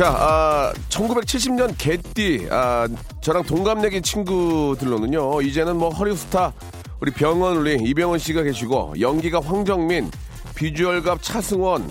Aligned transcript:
자, 0.00 0.08
아, 0.18 0.72
1970년 0.88 1.74
개띠, 1.76 2.48
아, 2.50 2.88
저랑 3.20 3.42
동갑내기 3.42 4.00
친구들로는요, 4.00 5.42
이제는 5.42 5.76
뭐 5.76 5.90
허리스타, 5.90 6.54
우리 7.00 7.12
병헌이 7.12 7.74
이병헌 7.74 8.18
씨가 8.18 8.44
계시고, 8.44 8.94
연기갑 8.98 9.40
황정민, 9.40 10.10
비주얼갑 10.54 11.22
차승원, 11.22 11.90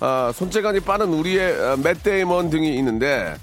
아, 0.00 0.32
손재간이 0.34 0.80
빠른 0.80 1.12
우리의 1.12 1.52
아, 1.60 1.76
맷데이먼 1.76 2.48
등이 2.48 2.78
있는데, 2.78 3.34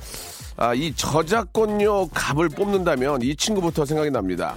아, 0.55 0.73
이 0.73 0.91
저작권료 0.95 2.07
값을 2.07 2.49
뽑는다면 2.49 3.21
이 3.21 3.35
친구부터 3.35 3.85
생각이 3.85 4.09
납니다. 4.09 4.55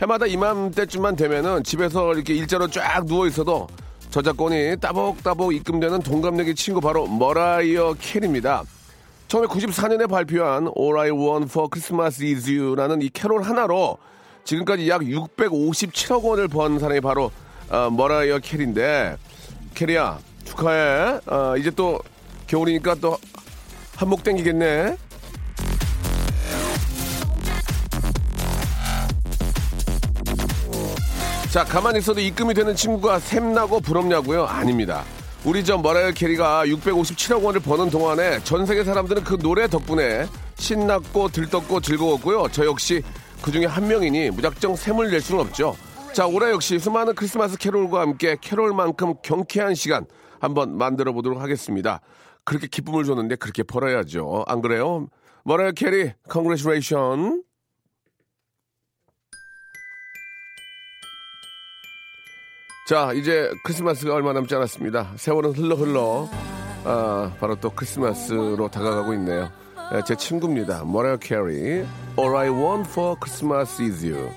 해마다 0.00 0.24
이맘때쯤만 0.24 1.16
되면은 1.16 1.64
집에서 1.64 2.14
이렇게 2.14 2.32
일자로 2.32 2.68
쫙 2.68 3.04
누워 3.04 3.26
있어도 3.26 3.66
저작권이 4.08 4.78
따박따박 4.80 5.52
입금되는 5.52 6.00
동갑내기 6.00 6.54
친구 6.54 6.80
바로 6.80 7.06
머라이어 7.06 7.96
캐리입니다. 8.00 8.64
1994년에 9.32 10.08
발표한 10.08 10.70
All 10.78 10.98
I 10.98 11.10
Want 11.10 11.46
for 11.48 11.68
Christmas 11.72 12.22
is 12.22 12.50
You라는 12.50 13.00
이 13.00 13.08
캐롤 13.08 13.42
하나로 13.42 13.96
지금까지 14.44 14.88
약 14.88 15.00
657억 15.00 16.22
원을 16.22 16.48
번 16.48 16.78
사람이 16.78 17.00
바로 17.00 17.30
어, 17.70 17.88
머라이어 17.90 18.40
캐리인데 18.40 19.16
캐리야 19.74 20.18
축하해. 20.44 21.20
어, 21.26 21.56
이제 21.56 21.70
또 21.70 21.98
겨울이니까 22.46 22.96
또 22.96 23.16
한몫 23.96 24.22
땡기겠네. 24.22 24.96
자, 31.50 31.64
가만히 31.64 31.98
있어도 31.98 32.20
입금이 32.20 32.54
되는 32.54 32.74
친구가 32.74 33.18
샘나고 33.18 33.80
부럽냐고요? 33.80 34.44
아닙니다. 34.44 35.04
우리 35.44 35.64
저 35.64 35.76
머라이어 35.76 36.12
캐리가 36.12 36.64
657억 36.66 37.42
원을 37.42 37.60
버는 37.60 37.90
동안에 37.90 38.38
전 38.44 38.64
세계 38.64 38.84
사람들은 38.84 39.24
그 39.24 39.36
노래 39.38 39.66
덕분에 39.66 40.26
신났고 40.54 41.28
들떴고 41.30 41.80
즐거웠고요. 41.80 42.46
저 42.52 42.64
역시 42.64 43.02
그 43.42 43.50
중에 43.50 43.66
한 43.66 43.88
명이니 43.88 44.30
무작정 44.30 44.76
샘을 44.76 45.10
낼 45.10 45.20
수는 45.20 45.40
없죠. 45.40 45.76
자, 46.12 46.28
올해 46.28 46.52
역시 46.52 46.78
수많은 46.78 47.16
크리스마스 47.16 47.58
캐롤과 47.58 48.00
함께 48.00 48.36
캐롤만큼 48.40 49.14
경쾌한 49.24 49.74
시간 49.74 50.06
한번 50.38 50.76
만들어 50.76 51.12
보도록 51.12 51.40
하겠습니다. 51.40 52.00
그렇게 52.44 52.68
기쁨을 52.68 53.02
줬는데 53.02 53.34
그렇게 53.36 53.64
벌어야죠. 53.64 54.44
안 54.46 54.62
그래요? 54.62 55.08
머라이어 55.44 55.72
캐리, 55.72 56.12
congratulation. 56.28 57.42
자, 62.92 63.10
이제 63.14 63.50
크리스마스가 63.64 64.12
얼마 64.12 64.34
남지 64.34 64.54
않았습니다. 64.54 65.14
세월은 65.16 65.52
흘러 65.52 65.76
흘러 65.76 66.28
아, 66.84 67.34
바로 67.40 67.56
또 67.58 67.70
크리스마스로 67.70 68.68
다가가고 68.68 69.14
있네요. 69.14 69.50
예, 69.94 70.02
제 70.06 70.14
친구입니다. 70.14 70.84
머라이어 70.84 71.16
캐리. 71.16 71.86
All 72.18 72.36
I 72.36 72.50
want 72.50 72.90
for 72.90 73.16
Christmas 73.18 73.80
is 73.80 74.04
you. 74.04 74.30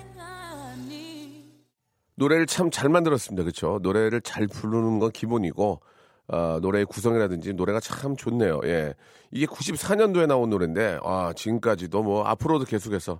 노래를 2.15 2.45
참 2.45 2.71
잘 2.71 2.87
만들었습니다. 2.87 3.43
그렇죠? 3.43 3.79
노래를 3.81 4.21
잘 4.21 4.47
부르는 4.47 4.99
건 4.99 5.11
기본이고 5.11 5.81
아, 6.29 6.59
노래의 6.61 6.85
구성이라든지 6.85 7.55
노래가 7.55 7.81
참 7.81 8.15
좋네요. 8.15 8.61
예. 8.63 8.93
이게 9.31 9.45
94년도에 9.47 10.27
나온 10.27 10.49
노래인데 10.49 10.99
아, 11.03 11.33
지금까지도 11.35 12.03
뭐 12.03 12.23
앞으로도 12.23 12.63
계속해서 12.63 13.19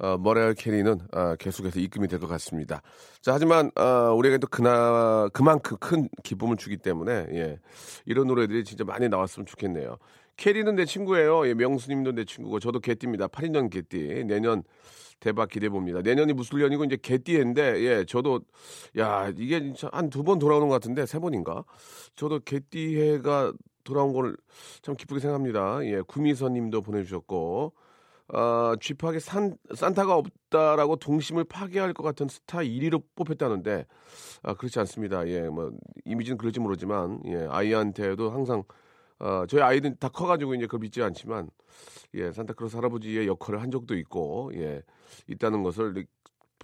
어, 0.00 0.16
머라이어 0.18 0.54
캐리는 0.54 0.98
어, 1.12 1.36
계속해서 1.36 1.78
입금이 1.80 2.08
될 2.08 2.18
것 2.20 2.26
같습니다. 2.28 2.82
자, 3.22 3.34
하지만 3.34 3.70
어, 3.76 4.12
우리에게 4.14 4.38
또 4.38 4.46
그나 4.50 5.28
그만큼 5.32 5.76
큰 5.80 6.08
기쁨을 6.22 6.56
주기 6.56 6.76
때문에 6.78 7.26
예, 7.32 7.58
이런 8.06 8.26
노래들이 8.26 8.64
진짜 8.64 8.84
많이 8.84 9.08
나왔으면 9.08 9.46
좋겠네요. 9.46 9.96
캐리는 10.36 10.74
내 10.74 10.84
친구예요. 10.86 11.46
예, 11.48 11.54
명수님도 11.54 12.12
내 12.12 12.24
친구고 12.24 12.60
저도 12.60 12.80
개띠입니다. 12.80 13.28
82년 13.28 13.70
개띠. 13.70 14.24
내년 14.26 14.62
대박 15.20 15.50
기대해 15.50 15.68
봅니다. 15.68 16.00
내년이 16.02 16.32
무술년이고 16.32 16.84
이제 16.84 16.96
개띠해인데 16.96 17.80
예, 17.82 18.04
저도 18.06 18.40
야 18.98 19.30
이게 19.36 19.60
진짜 19.60 19.90
한 19.92 20.08
두 20.08 20.22
번 20.24 20.38
돌아오는 20.38 20.66
것 20.68 20.74
같은데 20.74 21.04
세 21.04 21.18
번인가? 21.18 21.64
저도 22.16 22.40
개띠해가 22.40 23.52
돌아온 23.84 24.12
걸 24.14 24.36
참 24.82 24.96
기쁘게 24.96 25.20
생각합니다. 25.20 25.84
예, 25.84 26.00
구미선님도 26.06 26.80
보내주셨고. 26.82 27.74
어, 28.32 28.74
쥐팍에 28.80 29.18
산, 29.18 29.56
산타가 29.74 30.14
없다라고 30.14 30.96
동심을 30.96 31.44
파괴할 31.44 31.92
것 31.92 32.02
같은 32.04 32.28
스타 32.28 32.58
1위로 32.58 33.02
뽑혔다는데, 33.16 33.86
아, 34.42 34.54
그렇지 34.54 34.78
않습니다. 34.80 35.26
예, 35.28 35.48
뭐, 35.48 35.72
이미지는 36.04 36.38
그럴지 36.38 36.60
모르지만, 36.60 37.20
예, 37.26 37.46
아이한테도 37.50 38.30
항상, 38.30 38.62
어, 39.18 39.44
저희 39.48 39.62
아이는 39.62 39.96
다 39.98 40.08
커가지고 40.08 40.54
이제 40.54 40.66
그걸 40.66 40.80
믿지 40.80 41.02
않지만, 41.02 41.50
예, 42.14 42.30
산타크로스 42.30 42.76
할아버지의 42.76 43.26
역할을 43.26 43.60
한 43.60 43.70
적도 43.70 43.96
있고, 43.96 44.52
예, 44.54 44.82
있다는 45.26 45.64
것을 45.64 46.06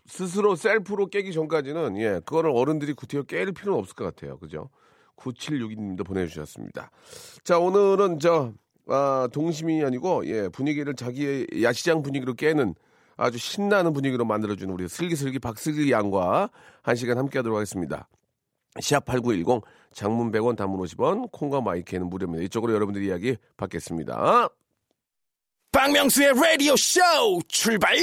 스스로 0.06 0.54
셀프로 0.54 1.06
깨기 1.06 1.32
전까지는, 1.32 1.96
예, 1.98 2.20
그거를 2.24 2.52
어른들이 2.54 2.92
구태여 2.92 3.24
깰 3.24 3.54
필요는 3.56 3.78
없을 3.78 3.96
것 3.96 4.04
같아요. 4.04 4.38
그죠? 4.38 4.70
9762님도 5.16 6.04
보내주셨습니다. 6.04 6.90
자, 7.42 7.58
오늘은 7.58 8.20
저, 8.20 8.52
아, 8.88 9.28
동심이 9.32 9.84
아니고 9.84 10.26
예, 10.26 10.48
분위기를 10.48 10.94
자기의 10.94 11.46
야시장 11.62 12.02
분위기로 12.02 12.34
깨는 12.34 12.74
아주 13.16 13.38
신나는 13.38 13.92
분위기로 13.92 14.24
만들어주는 14.24 14.72
우리 14.72 14.88
슬기슬기 14.88 15.38
박슬기 15.38 15.90
양과 15.90 16.50
한 16.82 16.96
시간 16.96 17.18
함께 17.18 17.38
하도록 17.38 17.56
하겠습니다. 17.56 18.08
시합 18.80 19.04
8910 19.06 19.62
장문 19.92 20.30
100원 20.30 20.56
단문 20.56 20.80
50원 20.80 21.32
콩과 21.32 21.62
마이크는 21.62 22.08
무료입니다. 22.08 22.44
이쪽으로 22.44 22.74
여러분들 22.74 23.02
이야기 23.02 23.36
받겠습니다. 23.56 24.48
박명수의 25.72 26.34
라디오 26.34 26.76
쇼 26.76 27.00
출발! 27.48 27.96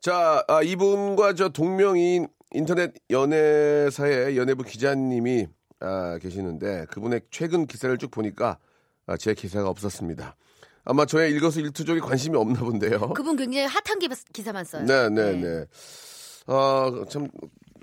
자, 0.00 0.44
아, 0.48 0.62
이분과 0.62 1.34
저 1.34 1.48
동명이인 1.50 2.28
인터넷 2.52 2.94
연애사의 3.10 4.36
연예부 4.36 4.64
기자님이 4.64 5.46
아, 5.78 6.18
계시는데 6.18 6.86
그분의 6.90 7.22
최근 7.30 7.66
기사를 7.66 7.96
쭉 7.98 8.10
보니까 8.10 8.48
아, 8.48 8.69
제 9.16 9.34
기사가 9.34 9.68
없었습니다. 9.68 10.36
아마 10.84 11.04
저의 11.06 11.32
일거수 11.32 11.60
일투족에 11.60 12.00
관심이 12.00 12.36
없나 12.36 12.60
본데요. 12.60 13.10
그분 13.10 13.36
굉장히 13.36 13.66
핫한 13.66 13.98
기, 14.00 14.08
기사만 14.32 14.64
써요. 14.64 14.84
네, 14.84 15.08
네, 15.08 15.32
네. 15.32 15.64
아, 16.46 16.90
참, 17.08 17.28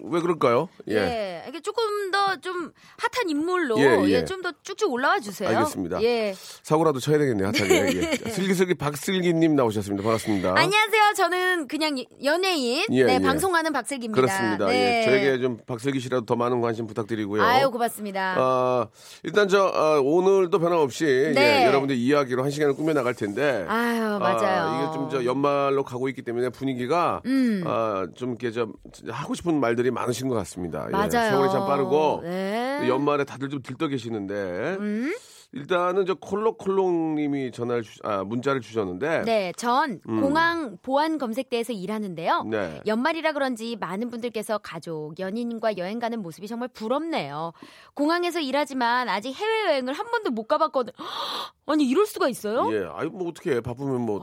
왜 0.04 0.22
그럴까요? 0.22 0.70
예. 0.90 0.96
예. 0.96 1.44
이게 1.50 1.60
조금 1.62 2.12
더 2.12 2.38
좀 2.42 2.72
핫한 2.98 3.30
인물로 3.30 3.80
예, 3.80 3.84
예. 4.06 4.10
예, 4.10 4.26
좀 4.26 4.42
더 4.42 4.52
쭉쭉 4.62 4.92
올라와 4.92 5.20
주세요. 5.20 5.50
알겠습니다. 5.50 6.02
예. 6.04 6.36
사고라도 6.62 7.00
쳐야 7.00 7.18
되겠네요, 7.18 7.48
핫하게. 7.48 7.98
예. 7.98 8.16
슬기슬기 8.30 8.76
박슬기님 8.76 9.56
나오셨습니다. 9.56 10.04
반갑습니다. 10.04 10.50
안녕하세요. 10.56 11.14
저는 11.16 11.68
그냥 11.68 11.98
연예인, 12.24 12.86
예, 12.92 13.04
네, 13.04 13.14
예. 13.16 13.20
방송하는 13.20 13.74
박슬기입니다. 13.74 14.22
그렇습니다. 14.22 14.68
네. 14.68 15.02
예. 15.02 15.06
저에게 15.06 15.40
좀 15.42 15.58
박슬기 15.66 16.00
씨라도 16.00 16.26
더 16.26 16.36
많은 16.36 16.62
관심 16.62 16.86
부탁드리고요. 16.86 17.42
아유, 17.42 17.72
고맙습니다. 17.72 18.36
아, 18.38 18.88
일단 19.24 19.48
저 19.48 19.66
아, 19.74 20.00
오늘도 20.04 20.60
변함없이 20.60 21.32
네. 21.34 21.62
예, 21.62 21.66
여러분들 21.66 21.96
이야기로 21.96 22.44
한 22.44 22.52
시간을 22.52 22.76
꾸며 22.76 22.94
나갈 22.94 23.14
텐데. 23.16 23.66
아유, 23.68 24.20
맞아요. 24.20 24.68
아, 24.70 24.84
이게 24.84 24.94
좀 24.94 25.08
저 25.10 25.24
연말로 25.24 25.84
가고 25.84 26.10
있기 26.10 26.22
때문에 26.22 26.50
분위기가 26.50 27.22
음. 27.26 27.64
아, 27.66 28.06
좀 28.16 28.32
이렇게 28.32 28.52
좀 28.52 28.74
하고 29.10 29.34
싶은 29.34 29.58
말들이 29.60 29.87
많으신 29.92 30.28
것 30.28 30.36
같습니다. 30.36 30.86
예, 30.88 30.92
맞아요. 30.92 31.10
세월이 31.10 31.52
참 31.52 31.66
빠르고 31.66 32.22
네. 32.24 32.88
연말에 32.88 33.24
다들 33.24 33.50
좀 33.50 33.62
들떠 33.62 33.88
계시는데 33.88 34.78
음? 34.80 35.14
일단은 35.54 36.06
저 36.06 36.14
콜록콜록님이 36.16 37.52
전화를 37.52 37.84
주, 37.84 38.00
아, 38.04 38.24
문자를 38.24 38.60
주셨는데 38.60 39.22
네, 39.24 39.54
전 39.56 40.02
공항 40.02 40.78
보안 40.82 41.18
검색대에서 41.18 41.72
일하는데요. 41.72 42.42
음. 42.46 42.50
네. 42.50 42.82
연말이라 42.86 43.32
그런지 43.32 43.78
많은 43.80 44.10
분들께서 44.10 44.58
가족, 44.58 45.18
연인과 45.20 45.78
여행 45.78 46.00
가는 46.00 46.22
모습이 46.22 46.48
정말 46.48 46.68
부럽네요. 46.68 47.54
공항에서 47.94 48.42
일하지만 48.42 49.08
아직 49.08 49.34
해외 49.34 49.70
여행을 49.70 49.94
한 49.94 50.12
번도 50.12 50.32
못 50.32 50.48
가봤거든. 50.48 50.94
아니, 51.70 51.86
이럴 51.86 52.06
수가 52.06 52.30
있어요? 52.30 52.70
예, 52.74 52.88
아유 52.94 53.10
뭐 53.12 53.28
어떻게 53.30 53.56
해. 53.56 53.62
바쁘면 53.62 54.02
뭐 54.02 54.20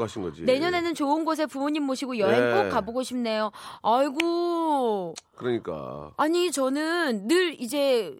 가신 0.00 0.22
거지. 0.22 0.42
내년에는 0.42 0.94
좋은 0.94 1.24
곳에 1.24 1.46
부모님 1.46 1.84
모시고 1.84 2.18
여행 2.18 2.40
네. 2.40 2.62
꼭 2.62 2.70
가보고 2.70 3.02
싶네요. 3.02 3.52
아이고. 3.82 5.14
그러니까 5.36 6.12
아니, 6.16 6.50
저는 6.50 7.28
늘 7.28 7.60
이제 7.60 8.16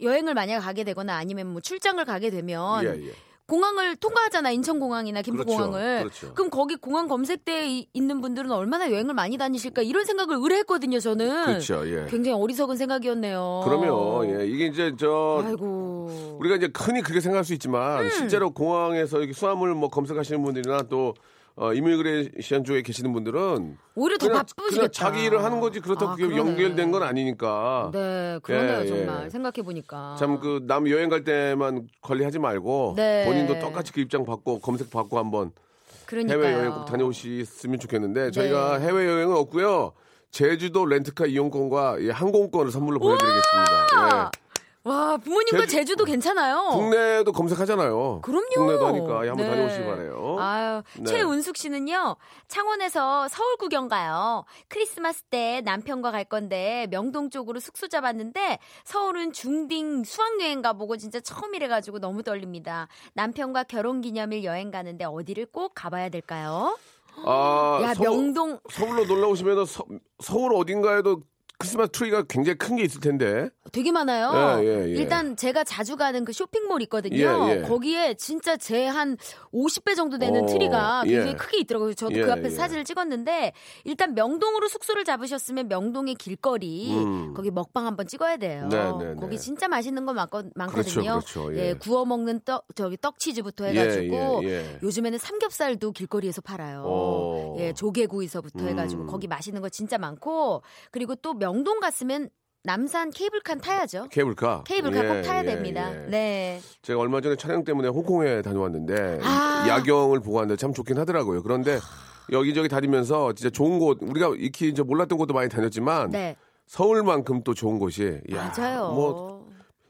여행을 0.00 0.34
만약 0.34 0.60
가게 0.60 0.84
되거나 0.84 1.16
아니면 1.16 1.48
뭐 1.48 1.60
출장을 1.60 2.04
가게 2.04 2.30
되면 2.30 2.84
예, 2.84 2.88
예. 3.06 3.12
공항을 3.46 3.96
통과하잖아 3.96 4.50
인천공항이나 4.52 5.20
김포공항을 5.22 5.98
그렇죠. 6.00 6.32
그럼 6.34 6.50
거기 6.50 6.76
공항 6.76 7.08
검색대에 7.08 7.68
이- 7.68 7.88
있는 7.92 8.20
분들은 8.22 8.50
얼마나 8.50 8.90
여행을 8.90 9.12
많이 9.14 9.36
다니실까 9.36 9.82
이런 9.82 10.04
생각을 10.06 10.36
의뢰했거든요 10.36 10.98
저는 10.98 11.44
그렇죠. 11.44 11.82
예. 11.86 12.06
굉장히 12.08 12.32
어리석은 12.40 12.76
생각이었네요 12.76 13.62
그러면 13.64 14.40
예, 14.40 14.46
이게 14.46 14.66
이제 14.66 14.94
저 14.98 15.42
아이고 15.44 16.36
우리가 16.40 16.56
이제 16.56 16.70
흔히 16.74 17.02
그렇게 17.02 17.20
생각할 17.20 17.44
수 17.44 17.52
있지만 17.52 18.08
실제로 18.10 18.50
공항에서 18.50 19.18
이렇게 19.18 19.34
수화물 19.34 19.74
뭐 19.74 19.90
검색하시는 19.90 20.42
분들이나 20.42 20.82
또 20.88 21.14
어, 21.56 21.72
이미그레이션 21.72 22.64
쪽에 22.64 22.82
계시는 22.82 23.12
분들은 23.12 23.78
오히려 23.94 24.18
더 24.18 24.28
바쁘시겠다 24.28 24.74
그냥 24.74 24.90
자기 24.90 25.24
일을 25.24 25.44
하는 25.44 25.60
거지 25.60 25.78
그렇다고 25.80 26.12
아, 26.12 26.16
그게. 26.16 26.36
연결된 26.36 26.90
건 26.90 27.02
아니니까 27.04 27.90
네 27.92 28.40
그러네요 28.42 28.80
예, 28.82 28.86
정말 28.86 29.24
예. 29.26 29.30
생각해 29.30 29.62
보니까 29.64 30.16
참 30.18 30.40
그 30.40 30.60
남 30.66 30.88
여행 30.90 31.08
갈 31.08 31.22
때만 31.22 31.86
관리하지 32.00 32.40
말고 32.40 32.94
네. 32.96 33.24
본인도 33.24 33.60
똑같이 33.60 33.92
그 33.92 34.00
입장 34.00 34.24
받고 34.24 34.58
검색 34.58 34.90
받고 34.90 35.16
한번 35.18 35.52
그러니까요. 36.06 36.42
해외 36.44 36.52
여행 36.58 36.72
꼭 36.72 36.84
다녀오셨으면 36.86 37.78
좋겠는데 37.78 38.30
저희가 38.32 38.78
네. 38.78 38.86
해외 38.86 39.06
여행은 39.06 39.36
없고요. 39.36 39.92
제주도 40.32 40.84
렌트카 40.84 41.26
이용권과 41.26 41.98
이 42.00 42.10
항공권을 42.10 42.72
선물로 42.72 42.98
보내드리겠습니다. 42.98 44.30
예. 44.86 44.88
와 44.90 45.16
부모님과 45.16 45.60
제주- 45.60 45.72
제주, 45.72 45.96
도 45.96 46.04
괜찮아요. 46.04 46.68
국내도 46.72 47.32
검색하잖아요. 47.32 48.20
그럼요. 48.22 48.46
국내도 48.54 48.86
하니까 48.86 49.24
예, 49.24 49.28
한번 49.28 49.36
네. 49.46 49.50
다녀오시기 49.50 49.84
바래요. 49.86 50.36
아유, 50.38 50.82
네. 50.98 51.04
최은숙 51.04 51.56
씨는요, 51.56 52.16
창원에서 52.48 53.28
서울 53.28 53.56
구경 53.56 53.88
가요. 53.88 54.44
크리스마스 54.68 55.22
때 55.24 55.62
남편과 55.64 56.10
갈 56.10 56.24
건데, 56.24 56.86
명동 56.90 57.30
쪽으로 57.30 57.60
숙소 57.60 57.88
잡았는데, 57.88 58.58
서울은 58.84 59.32
중딩 59.32 60.04
수학여행 60.04 60.60
가보고 60.60 60.96
진짜 60.98 61.20
처음이래가지고 61.20 61.98
너무 62.00 62.22
떨립니다. 62.22 62.88
남편과 63.14 63.64
결혼 63.64 64.00
기념일 64.02 64.44
여행 64.44 64.70
가는데 64.70 65.04
어디를 65.04 65.46
꼭 65.46 65.72
가봐야 65.74 66.08
될까요? 66.10 66.76
아, 67.24 67.78
야, 67.82 67.94
서울, 67.94 68.08
명동, 68.10 68.58
서울로 68.70 69.04
놀러 69.06 69.28
오시면 69.28 69.64
서, 69.66 69.84
서울 70.20 70.52
어딘가에도 70.54 71.20
크리스마스 71.58 71.90
트리가 71.92 72.24
굉장히 72.28 72.58
큰 72.58 72.76
게 72.76 72.82
있을 72.84 73.00
텐데. 73.00 73.48
되게 73.72 73.92
많아요. 73.92 74.60
예, 74.60 74.64
예, 74.66 74.84
예. 74.90 74.96
일단 74.96 75.36
제가 75.36 75.64
자주 75.64 75.96
가는 75.96 76.24
그 76.24 76.32
쇼핑몰 76.32 76.82
있거든요. 76.82 77.16
예, 77.48 77.56
예. 77.58 77.62
거기에 77.62 78.14
진짜 78.14 78.56
제 78.56 78.84
한 78.88 79.16
50배 79.52 79.96
정도 79.96 80.18
되는 80.18 80.42
어, 80.42 80.46
트리가 80.46 81.02
굉장히 81.04 81.30
예. 81.32 81.34
크게 81.36 81.58
있더라고요. 81.60 81.94
저도 81.94 82.14
예, 82.16 82.22
그 82.22 82.32
앞에서 82.32 82.48
예. 82.48 82.56
사진을 82.56 82.84
찍었는데 82.84 83.52
일단 83.84 84.14
명동으로 84.14 84.68
숙소를 84.68 85.04
잡으셨으면 85.04 85.68
명동의 85.68 86.14
길거리 86.16 86.92
음. 86.92 87.32
거기 87.34 87.50
먹방 87.50 87.86
한번 87.86 88.06
찍어야 88.06 88.36
돼요. 88.36 88.68
네, 88.70 88.76
네, 88.98 89.14
네. 89.14 89.14
거기 89.14 89.38
진짜 89.38 89.66
맛있는 89.68 90.04
거 90.06 90.12
많거, 90.12 90.44
많거든요. 90.54 91.20
그렇죠, 91.20 91.44
그렇죠, 91.46 91.56
예. 91.56 91.74
구워 91.74 92.04
먹는 92.04 92.40
떡 92.44 92.66
저기 92.74 92.96
떡치즈부터 93.00 93.66
해가지고. 93.66 94.42
요즘에는 94.82 95.18
삼겹살도 95.18 95.92
길거리에서 95.92 96.40
팔아요. 96.42 96.82
오. 96.84 97.56
예, 97.60 97.72
조개구이서부터 97.72 98.64
음. 98.64 98.68
해가지고 98.68 99.06
거기 99.06 99.26
맛있는 99.28 99.62
거 99.62 99.68
진짜 99.68 99.98
많고 99.98 100.62
그리고 100.90 101.14
또 101.14 101.32
명동 101.44 101.78
갔으면 101.78 102.30
남산 102.62 103.10
케이블카 103.10 103.56
타야죠. 103.56 104.08
케이블카. 104.10 104.64
케이블카 104.66 105.04
예, 105.04 105.08
꼭 105.08 105.22
타야 105.22 105.40
예, 105.40 105.44
됩니다. 105.44 105.92
예. 105.92 106.08
네. 106.08 106.60
제가 106.80 106.98
얼마 106.98 107.20
전에 107.20 107.36
촬영 107.36 107.62
때문에 107.62 107.88
홍콩에 107.88 108.40
다녀왔는데 108.40 109.20
아. 109.22 109.66
야경을 109.68 110.20
보고 110.20 110.38
왔는데 110.38 110.58
참 110.58 110.72
좋긴 110.72 110.96
하더라고요. 110.96 111.42
그런데 111.42 111.78
여기저기 112.32 112.68
다니면서 112.68 113.34
진짜 113.34 113.50
좋은 113.50 113.78
곳 113.78 113.98
우리가 114.00 114.32
익히 114.38 114.70
이제 114.70 114.82
몰랐던 114.82 115.18
곳도 115.18 115.34
많이 115.34 115.50
다녔지만 115.50 116.12
네. 116.12 116.36
서울만큼 116.66 117.42
또 117.42 117.52
좋은 117.52 117.78
곳이 117.78 118.22
야, 118.32 118.50
맞아요. 118.56 118.92
뭐 118.94 119.33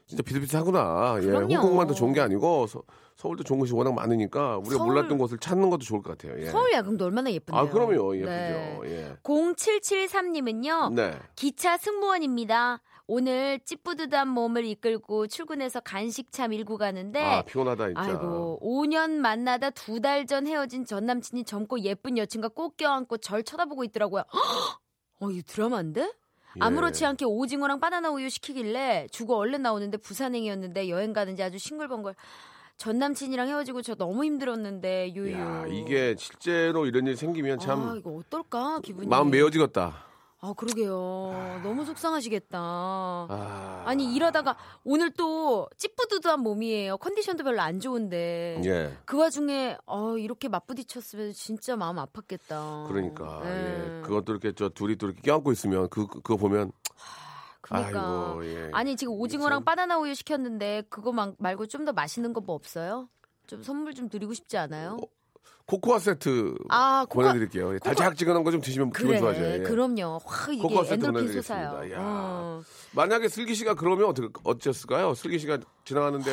진짜 0.07 0.21
비슷비슷하구나. 0.23 1.17
예, 1.21 1.25
그럼요. 1.25 1.55
홍콩만 1.55 1.87
더 1.87 1.93
좋은 1.93 2.13
게 2.13 2.21
아니고 2.21 2.67
서, 2.67 2.83
울도 3.23 3.43
좋은 3.43 3.59
곳이 3.59 3.73
워낙 3.73 3.93
많으니까 3.95 4.57
우리가 4.57 4.75
서울- 4.77 4.87
몰랐던 4.93 5.17
곳을 5.17 5.39
찾는 5.39 5.69
것도 5.71 5.79
좋을 5.83 6.01
것 6.03 6.15
같아요. 6.17 6.39
예. 6.39 6.45
서울 6.51 6.71
야경도 6.73 7.05
얼마나 7.05 7.31
예쁜데요. 7.31 7.59
아 7.59 7.69
그럼요 7.69 8.15
예쁘죠. 8.15 8.29
네. 8.29 8.79
예. 8.85 9.15
0773님은요. 9.23 10.93
네. 10.93 11.17
기차 11.35 11.77
승무원입니다. 11.77 12.81
오늘 13.07 13.59
찌뿌드단 13.65 14.27
몸을 14.27 14.65
이끌고 14.65 15.27
출근해서 15.27 15.79
간식차 15.79 16.47
밀고 16.47 16.77
가는데 16.77 17.21
아 17.21 17.41
피곤하다 17.43 17.85
진짜. 17.87 18.01
아이고 18.01 18.59
5년 18.63 19.11
만나다 19.11 19.69
두 19.69 19.99
달 20.01 20.25
전 20.25 20.47
헤어진 20.47 20.85
전 20.85 21.05
남친이 21.05 21.43
젊고 21.45 21.81
예쁜 21.81 22.17
여친과 22.17 22.49
꼭 22.49 22.77
껴안고 22.77 23.17
절 23.17 23.43
쳐다보고 23.43 23.83
있더라고요. 23.85 24.23
어, 25.19 25.29
이 25.31 25.41
드라마인데? 25.43 26.11
예. 26.57 26.59
아무렇지 26.63 27.05
않게 27.05 27.25
오징어랑 27.25 27.79
바나나 27.79 28.09
우유 28.09 28.29
시키길래 28.29 29.07
주고 29.11 29.37
얼른 29.37 29.61
나오는데 29.61 29.97
부산행이었는데 29.97 30.89
여행 30.89 31.13
가는지 31.13 31.43
아주 31.43 31.57
싱글벙글. 31.57 32.15
전 32.77 32.99
남친이랑 32.99 33.47
헤어지고 33.47 33.81
저 33.81 33.95
너무 33.95 34.25
힘들었는데 34.25 35.13
유유. 35.15 35.33
야 35.33 35.65
이게 35.67 36.15
실제로 36.17 36.85
이런 36.85 37.07
일이 37.07 37.15
생기면 37.15 37.59
참 37.59 37.89
아, 37.89 37.95
이거 37.97 38.11
어떨까 38.17 38.79
기분이. 38.83 39.07
마음 39.07 39.29
메어지겠다. 39.31 40.05
아 40.45 40.53
그러게요. 40.53 41.59
너무 41.63 41.85
속상하시겠다. 41.85 42.59
아. 42.59 43.83
아니 43.87 44.13
일하다가 44.15 44.55
오늘 44.83 45.09
또 45.11 45.67
찌뿌드드한 45.77 46.39
몸이에요. 46.41 46.97
컨디션도 46.97 47.43
별로 47.43 47.61
안 47.61 47.79
좋은데. 47.79 48.61
예. 48.63 48.95
그 49.05 49.17
와중에 49.17 49.77
어, 49.87 50.17
이렇게 50.17 50.47
맞부딪혔으면 50.47 51.33
진짜 51.33 51.75
마음 51.75 51.95
아팠겠다. 51.95 52.87
그러니까 52.87 53.41
네. 53.43 53.49
예. 53.49 54.01
그것도 54.03 54.33
이렇게 54.33 54.51
저 54.53 54.69
둘이 54.69 54.97
또 54.97 55.07
이렇게 55.07 55.21
껴안고 55.21 55.51
있으면 55.51 55.89
그 55.89 56.05
그- 56.05 56.21
그거 56.21 56.37
보면 56.37 56.71
그러니까. 57.61 57.99
아이고 58.29 58.45
예. 58.45 58.69
아니 58.73 58.95
지금 58.95 59.13
오징어랑 59.13 59.59
참. 59.61 59.65
바나나 59.65 59.97
우유 59.97 60.13
시켰는데 60.13 60.83
그거 60.89 61.11
막- 61.11 61.33
말고 61.39 61.65
좀 61.65 61.85
더 61.85 61.91
맛있는 61.93 62.33
거 62.33 62.41
뭐 62.41 62.55
없어요? 62.55 63.09
좀 63.47 63.63
선물 63.63 63.95
좀 63.95 64.09
드리고 64.09 64.33
싶지 64.33 64.57
않아요? 64.57 64.97
코코아 65.67 65.97
세트 65.99 66.53
아, 66.69 67.05
코코아- 67.09 67.13
보내드릴게요. 67.13 67.73
예, 67.73 67.79
달짝지근한 67.79 68.43
거 68.43 68.51
좀 68.51 68.61
드시면 68.61 68.91
기분 68.91 69.07
그래, 69.09 69.19
좋아져요. 69.19 69.53
예. 69.53 69.59
그럼요. 69.63 70.19
확 70.23 70.53
이게 70.53 70.61
코코아 70.61 70.83
세트 70.83 71.05
보내드리겠습니다. 71.07 71.91
야. 71.91 71.95
어. 71.99 72.61
만약에 72.91 73.27
슬기 73.29 73.55
씨가 73.55 73.73
그러면 73.73 74.05
어떻게 74.09 74.27
어땠을까요? 74.43 75.15
슬기 75.15 75.39
씨가 75.39 75.57
지나가는데 75.83 76.31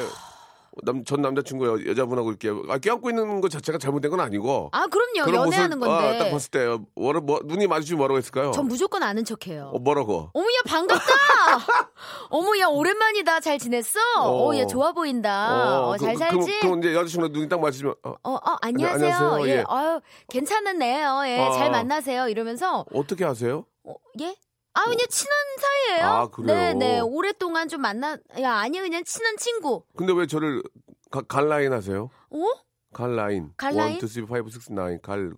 남, 0.82 1.04
전 1.04 1.20
남자친구 1.20 1.66
여, 1.66 1.90
여자분하고 1.90 2.30
이렇게 2.30 2.48
아, 2.68 2.78
껴안고 2.78 3.10
있는 3.10 3.40
것 3.40 3.50
자체가 3.50 3.78
잘못된 3.78 4.10
건 4.10 4.20
아니고 4.20 4.70
아 4.72 4.86
그럼요. 4.86 5.30
연애하는 5.32 5.78
모습 5.78 5.92
아, 5.92 6.00
건데. 6.00 6.18
딱 6.18 6.30
봤을 6.30 6.50
때 6.50 6.78
뭐라, 6.94 7.20
뭐, 7.20 7.40
눈이 7.44 7.66
마주치면 7.66 7.98
뭐라고 7.98 8.18
했을까요? 8.18 8.52
전 8.52 8.66
무조건 8.66 9.02
아는 9.02 9.24
척해요. 9.24 9.70
어, 9.74 9.78
뭐라고? 9.78 10.30
어머야 10.32 10.60
반갑다. 10.66 11.04
어머야 12.30 12.66
오랜만이다. 12.66 13.40
잘 13.40 13.58
지냈어? 13.58 13.98
어. 14.18 14.48
어, 14.48 14.54
얘 14.56 14.66
좋아 14.66 14.92
보인다. 14.92 15.88
어, 15.88 15.92
그, 15.92 16.04
잘 16.04 16.14
그, 16.14 16.18
살지? 16.18 16.60
그, 16.60 16.70
그 16.70 16.78
이제 16.78 16.94
여자친구랑 16.94 17.32
눈이 17.32 17.48
딱 17.48 17.60
마주치면 17.60 17.94
어, 18.04 18.14
어, 18.22 18.32
어, 18.32 18.56
안녕하세요. 18.62 19.08
네, 19.08 19.12
안녕하세요. 19.12 19.48
예, 19.48 19.58
예. 19.58 19.64
아유, 19.68 20.00
괜찮은 20.30 20.80
애예요. 20.80 21.22
예, 21.26 21.40
아. 21.40 21.50
잘 21.52 21.70
만나세요. 21.70 22.28
이러면서, 22.28 22.86
어떻게 22.94 23.24
하세요? 23.24 23.64
어, 23.84 23.94
예? 24.20 24.34
아, 24.74 24.84
그냥 24.84 24.98
친한 25.10 25.36
사이예요. 25.60 26.06
아, 26.06 26.28
그래요? 26.28 26.54
네, 26.56 26.74
네. 26.74 27.00
오랫동안 27.00 27.68
좀 27.68 27.82
만나, 27.82 28.16
야, 28.40 28.54
아니, 28.54 28.78
그냥 28.80 29.04
친한 29.04 29.36
친구. 29.36 29.84
근데 29.96 30.12
왜 30.14 30.26
저를 30.26 30.62
가- 31.10 31.20
갈 31.22 31.48
라인 31.48 31.72
하세요? 31.72 32.10
어? 32.30 32.38
갈 32.92 33.14
라인. 33.16 33.52
갈 33.56 33.74
라인? 33.74 33.96
1, 33.96 34.02
2, 34.02 34.06
3, 34.08 34.24
5, 34.30 34.36
6, 34.38 34.70
9, 34.74 34.98
갈. 35.02 35.32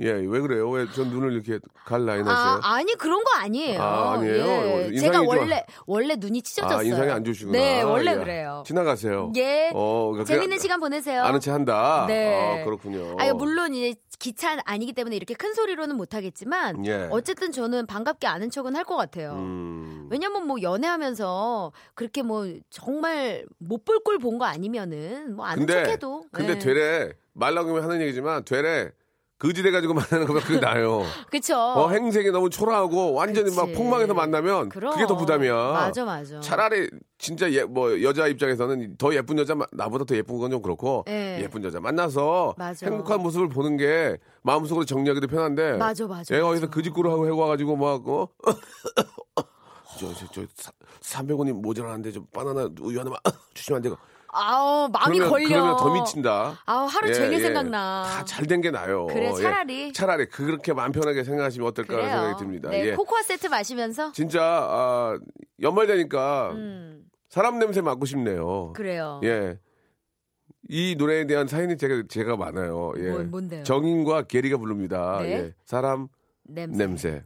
예, 0.00 0.10
왜 0.12 0.40
그래요? 0.40 0.70
왜 0.70 0.86
전 0.94 1.08
눈을 1.10 1.32
이렇게 1.32 1.58
갈 1.84 2.04
라인 2.06 2.26
하세요? 2.26 2.60
아, 2.62 2.74
아니, 2.76 2.94
그런 2.94 3.22
거 3.24 3.30
아니에요. 3.38 3.80
아, 3.80 4.12
아니에요? 4.14 4.90
예. 4.92 4.98
제가. 4.98 5.22
원래, 5.22 5.64
원래 5.86 6.14
눈이 6.16 6.42
찢어졌어요. 6.42 6.78
아, 6.78 6.82
인상이 6.82 7.10
안 7.10 7.24
좋으시구나. 7.24 7.58
네, 7.58 7.82
원래 7.82 8.12
예. 8.12 8.16
그래요. 8.16 8.62
지나가세요. 8.66 9.32
예. 9.36 9.70
어, 9.74 10.10
그러니까 10.12 10.24
재밌는 10.32 10.56
그- 10.56 10.62
시간 10.62 10.80
보내세요. 10.80 11.22
아는 11.22 11.40
체 11.40 11.50
한다. 11.50 12.04
네. 12.08 12.60
아, 12.62 12.64
그렇군요. 12.64 13.16
아니, 13.18 13.32
물론 13.32 13.74
이제 13.74 13.98
기차 14.18 14.56
아니기 14.64 14.92
때문에 14.92 15.16
이렇게 15.16 15.34
큰 15.34 15.52
소리로는 15.54 15.96
못 15.96 16.14
하겠지만, 16.14 16.86
예. 16.86 17.08
어쨌든 17.10 17.50
저는 17.52 17.86
반갑게 17.86 18.26
아는 18.26 18.50
척은 18.50 18.74
할 18.76 18.84
것 18.84 18.96
같아요. 18.96 19.32
음. 19.32 20.08
왜냐면 20.10 20.46
뭐 20.46 20.60
연애하면서 20.60 21.72
그렇게 21.94 22.22
뭐 22.22 22.46
정말 22.70 23.46
못볼걸본거 23.58 24.44
아니면은 24.44 25.34
뭐 25.34 25.46
아는 25.46 25.66
근데 25.66 25.84
척해도. 25.84 26.24
근데 26.32 26.54
네. 26.54 26.58
되레 26.58 27.12
말 27.32 27.54
나오면 27.54 27.82
하는 27.82 28.00
얘기지만 28.02 28.44
되레 28.44 28.90
거지돼 29.38 29.72
가지고 29.72 29.94
만나는 29.94 30.26
거보다 30.26 30.46
그게 30.46 30.60
나아요. 30.60 31.02
그쵸. 31.30 31.56
어, 31.58 31.90
행색이 31.90 32.30
너무 32.30 32.48
초라하고 32.50 33.12
완전히 33.14 33.54
막 33.54 33.66
그치. 33.66 33.76
폭망해서 33.76 34.14
만나면 34.14 34.68
그럼. 34.68 34.92
그게 34.94 35.06
더 35.06 35.16
부담이야. 35.16 35.52
맞아 35.54 36.04
맞아. 36.04 36.40
차라리 36.40 36.88
진짜 37.18 37.50
예, 37.52 37.64
뭐 37.64 38.00
여자 38.02 38.26
입장에서는 38.28 38.96
더 38.96 39.12
예쁜 39.14 39.36
여자 39.38 39.54
마- 39.54 39.66
나보다 39.72 40.04
더 40.04 40.14
예쁜 40.16 40.38
건 40.38 40.50
좀 40.50 40.62
그렇고 40.62 41.02
네. 41.06 41.40
예쁜 41.42 41.64
여자 41.64 41.80
만나서 41.80 42.54
맞아. 42.56 42.86
행복한 42.86 43.20
모습을 43.22 43.48
보는 43.48 43.76
게 43.76 44.18
마음속으로 44.42 44.84
정리하기도 44.84 45.26
편한데 45.26 45.72
맞아 45.78 46.06
맞아. 46.06 46.32
맞아. 46.34 46.46
어디서 46.46 46.70
그짓구를 46.70 47.10
하고 47.10 47.26
해와가지고 47.26 47.76
막 47.76 48.08
어? 48.08 48.28
저저 49.98 50.26
저, 50.32 50.42
300원이 51.02 51.52
모자라는데 51.52 52.12
좀 52.12 52.26
바나나 52.32 52.68
우유 52.80 52.98
하나만 53.00 53.18
주시면 53.54 53.76
안 53.78 53.82
돼요. 53.82 53.96
아우 54.34 54.88
마음이 54.88 55.18
그러면, 55.18 55.30
걸려. 55.30 55.48
그러면 55.48 55.76
더 55.76 55.92
미친다. 55.94 56.58
아우 56.66 56.86
하루 56.86 57.08
예, 57.08 57.14
종일 57.14 57.32
예. 57.34 57.38
생각나. 57.40 58.04
다 58.04 58.24
잘 58.24 58.46
된 58.46 58.60
게 58.60 58.70
나요. 58.70 59.06
그래, 59.06 59.30
예. 59.30 59.42
차라리. 59.42 59.92
차라리 59.92 60.26
그렇게 60.26 60.72
마음 60.72 60.92
편하게 60.92 61.22
생각하시면 61.24 61.68
어떨까 61.68 61.96
하는. 61.96 62.08
생각이 62.10 62.38
듭니다. 62.38 62.70
네, 62.70 62.86
예. 62.86 62.94
코코아 62.94 63.22
세트 63.22 63.46
마시면서. 63.46 64.12
진짜 64.12 64.42
아, 64.42 65.18
연말 65.62 65.86
되니까 65.86 66.50
음. 66.52 67.04
사람 67.28 67.58
냄새 67.58 67.80
맡고 67.80 68.04
싶네요. 68.06 68.72
그래요. 68.74 69.20
예. 69.24 69.58
이 70.68 70.94
노래에 70.96 71.26
대한 71.26 71.46
사연이 71.46 71.76
제가 71.76 72.04
제가 72.08 72.36
많아요. 72.36 72.92
예. 72.96 73.10
뭐, 73.10 73.22
뭔데요? 73.24 73.62
정인과 73.64 74.22
게리가 74.22 74.56
부릅니다. 74.56 75.18
네. 75.20 75.30
예. 75.32 75.54
사람 75.64 76.08
냄새. 76.44 76.78
냄새. 76.78 77.24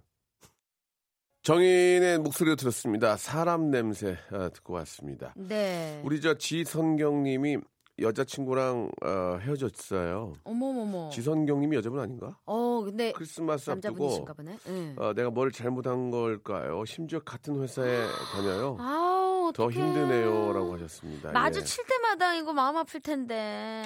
정인의 1.53 2.19
목소리를 2.19 2.57
들었습니다. 2.57 3.17
사람 3.17 3.71
냄새 3.71 4.19
아, 4.31 4.51
듣고 4.51 4.75
왔습니다. 4.75 5.33
네. 5.35 5.99
우리 6.05 6.21
저 6.21 6.35
지선경님이 6.35 7.57
여자친구랑 7.99 8.91
어, 9.03 9.39
헤어졌어요. 9.41 10.35
어머머머. 10.45 11.09
지선경님이 11.09 11.75
여자분 11.77 12.01
아닌가? 12.01 12.37
어, 12.45 12.83
근데 12.85 13.13
크리스마스 13.13 13.71
앞두고. 13.71 14.27
응. 14.67 14.95
어, 14.99 15.15
내가 15.15 15.31
뭘 15.31 15.51
잘못한 15.51 16.11
걸까요? 16.11 16.85
심지어 16.85 17.19
같은 17.21 17.63
회사에 17.63 17.97
다녀요. 18.35 18.77
아우, 18.79 19.51
더. 19.55 19.71
힘드네요라고 19.71 20.75
하셨습니다. 20.75 21.31
예. 21.31 21.33
마주칠 21.33 21.83
때마다 21.87 22.35
이거 22.35 22.53
마음 22.53 22.77
아플 22.77 23.01
텐데. 23.01 23.83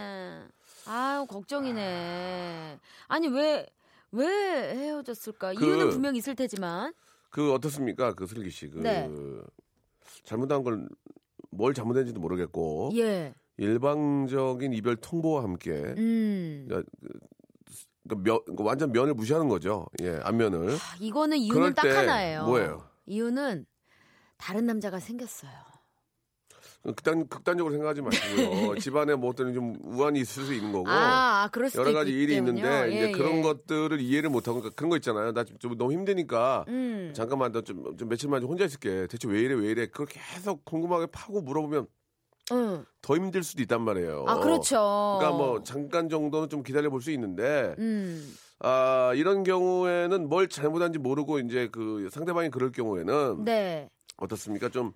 아유, 0.89 1.27
걱정이네. 1.29 2.81
아니, 3.07 3.29
왜, 3.29 3.65
왜 4.11 4.27
헤어졌을까? 4.27 5.55
그- 5.55 5.65
이유는 5.65 5.91
분명 5.91 6.17
있을 6.17 6.35
테지만. 6.35 6.93
그 7.33 7.53
어떻습니까, 7.53 8.15
그 8.15 8.27
슬기 8.29 8.49
씨? 8.51 8.69
그 8.69 8.79
네. 8.79 9.11
잘못한 10.25 10.63
걸 10.63 10.87
뭘 11.53 11.75
잘못했는지도 11.75 12.21
모르겠고 12.21 12.91
예. 12.95 13.35
일방적인 13.59 14.73
이별 14.73 14.97
통보와 14.97 15.45
함께 15.45 15.71
음. 15.71 16.67
야, 16.73 16.83
그 18.09 18.15
면, 18.17 18.41
그 18.57 18.65
완전 18.65 18.91
면을 18.91 19.15
무시하는 19.15 19.49
거죠. 19.49 19.87
예, 20.01 20.19
안면을. 20.23 20.71
아, 20.75 20.97
이거는 20.99 21.37
이유는 21.39 21.75
딱때 21.75 21.91
하나예요. 21.91 22.45
뭐예요? 22.47 22.89
이유는 23.07 23.67
다른 24.39 24.67
남자가 24.67 24.99
생겼어요. 24.99 25.53
극단, 26.83 27.29
극단적으로 27.29 27.73
생각하지 27.73 28.03
마시고요. 28.03 28.75
집안에 28.79 29.15
뭐 29.15 29.31
어떤 29.31 29.55
좀 29.55 29.77
우환이 29.83 30.21
있을 30.21 30.45
수 30.45 30.53
있는 30.55 30.73
거고. 30.73 30.89
아, 30.89 31.45
아, 31.45 31.51
여러 31.77 31.93
가지 31.93 32.11
일이 32.11 32.35
때문요. 32.35 32.59
있는데 32.61 32.91
이제 32.91 33.09
예, 33.09 33.13
그런 33.13 33.37
예. 33.39 33.43
것들을 33.43 34.01
이해를 34.01 34.31
못 34.31 34.49
하고 34.49 34.59
그러니까 34.61 34.75
그런 34.77 34.91
거 34.91 34.97
있잖아요. 34.97 35.33
나 35.33 35.45
좀 35.45 35.77
너무 35.77 35.93
힘드니까 35.93 36.65
음. 36.69 37.13
잠깐만 37.15 37.53
너좀좀 37.53 38.09
며칠만 38.09 38.41
좀 38.41 38.51
혼자 38.51 38.65
있을게. 38.65 39.07
대체 39.07 39.29
왜 39.29 39.41
이래 39.41 39.55
왜 39.55 39.69
이래 39.71 39.87
그걸 39.87 40.07
계속 40.07 40.65
궁금하게 40.65 41.07
파고 41.13 41.41
물어보면 41.43 41.87
응. 42.51 42.85
더 43.01 43.15
힘들 43.15 43.43
수도 43.45 43.63
있단 43.63 43.81
말이에요. 43.83 44.25
아, 44.27 44.39
그렇죠. 44.41 45.19
그러니까 45.21 45.31
뭐 45.39 45.63
잠깐 45.63 46.09
정도는 46.09 46.49
좀 46.49 46.63
기다려 46.65 46.91
볼 46.91 47.01
수 47.01 47.11
있는데 47.13 47.75
음. 47.79 48.35
아 48.59 49.13
이런 49.15 49.45
경우에는 49.45 50.29
뭘 50.29 50.49
잘못한지 50.49 50.99
모르고 50.99 51.39
이제 51.39 51.69
그 51.71 52.09
상대방이 52.11 52.51
그럴 52.51 52.73
경우에는 52.73 53.45
네. 53.45 53.89
어떻습니까? 54.17 54.69
좀 54.69 54.93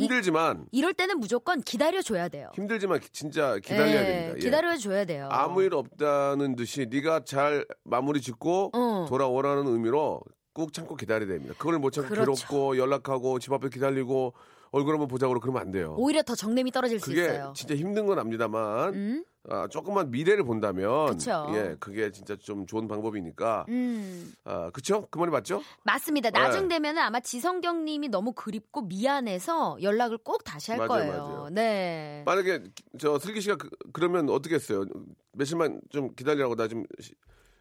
힘들지만 0.00 0.66
이 0.72 0.80
럴 0.80 0.94
때는 0.94 1.18
무조건 1.18 1.60
기다려줘야 1.60 2.28
돼요. 2.28 2.50
힘들지만 2.54 3.00
기- 3.00 3.10
진짜 3.10 3.58
기다려야 3.58 3.88
예, 3.88 4.04
됩니다. 4.04 4.34
예. 4.36 4.40
기다려줘야 4.40 5.04
돼요. 5.04 5.28
아무 5.30 5.62
일 5.62 5.74
없다는 5.74 6.56
듯이 6.56 6.86
네가 6.90 7.24
잘 7.24 7.66
마무리 7.84 8.20
짓고 8.20 8.70
어. 8.74 9.06
돌아오라는 9.08 9.66
의미로 9.66 10.20
꾹 10.54 10.72
참고 10.72 10.96
기다려야 10.96 11.28
됩니다. 11.28 11.54
그걸 11.58 11.78
못 11.78 11.90
참고 11.92 12.08
그렇죠. 12.10 12.32
괴롭고 12.46 12.78
연락하고 12.78 13.38
집 13.38 13.52
앞에 13.52 13.68
기다리고 13.68 14.34
얼굴 14.70 14.94
한번 14.94 15.08
보자고 15.08 15.38
그러면 15.38 15.60
안 15.62 15.70
돼요. 15.70 15.94
오히려 15.98 16.22
더 16.22 16.34
정냄이 16.34 16.70
떨어질 16.70 16.98
수 16.98 17.06
그게 17.06 17.22
있어요. 17.22 17.52
진짜 17.54 17.74
힘든 17.74 18.06
건 18.06 18.18
압니다만 18.18 18.94
음? 18.94 19.24
아, 19.48 19.66
조금만 19.68 20.10
미래를 20.10 20.44
본다면 20.44 21.06
그쵸. 21.10 21.46
예 21.54 21.74
그게 21.80 22.12
진짜 22.12 22.36
좀 22.36 22.64
좋은 22.66 22.86
방법이니까 22.86 23.66
음. 23.68 24.32
아 24.44 24.70
그쵸 24.70 25.08
그 25.10 25.18
말이 25.18 25.30
맞죠? 25.32 25.62
맞습니다. 25.82 26.30
네. 26.30 26.38
나중 26.38 26.68
되면은 26.68 27.02
아마 27.02 27.18
지성경 27.18 27.84
님이 27.84 28.08
너무 28.08 28.32
그립고 28.32 28.82
미안해서 28.82 29.78
연락을 29.82 30.18
꼭 30.18 30.44
다시 30.44 30.70
할 30.70 30.78
맞아요, 30.78 30.88
거예요. 30.88 31.12
맞아요. 31.12 31.48
네. 31.50 32.22
만약에 32.24 32.62
저 32.98 33.18
슬기 33.18 33.40
씨가 33.40 33.56
그, 33.56 33.68
러면 34.00 34.30
어떻게 34.30 34.54
했어요? 34.54 34.84
며칠만 35.32 35.80
좀 35.90 36.14
기다리라고 36.14 36.54
나 36.54 36.68
좀 36.68 36.84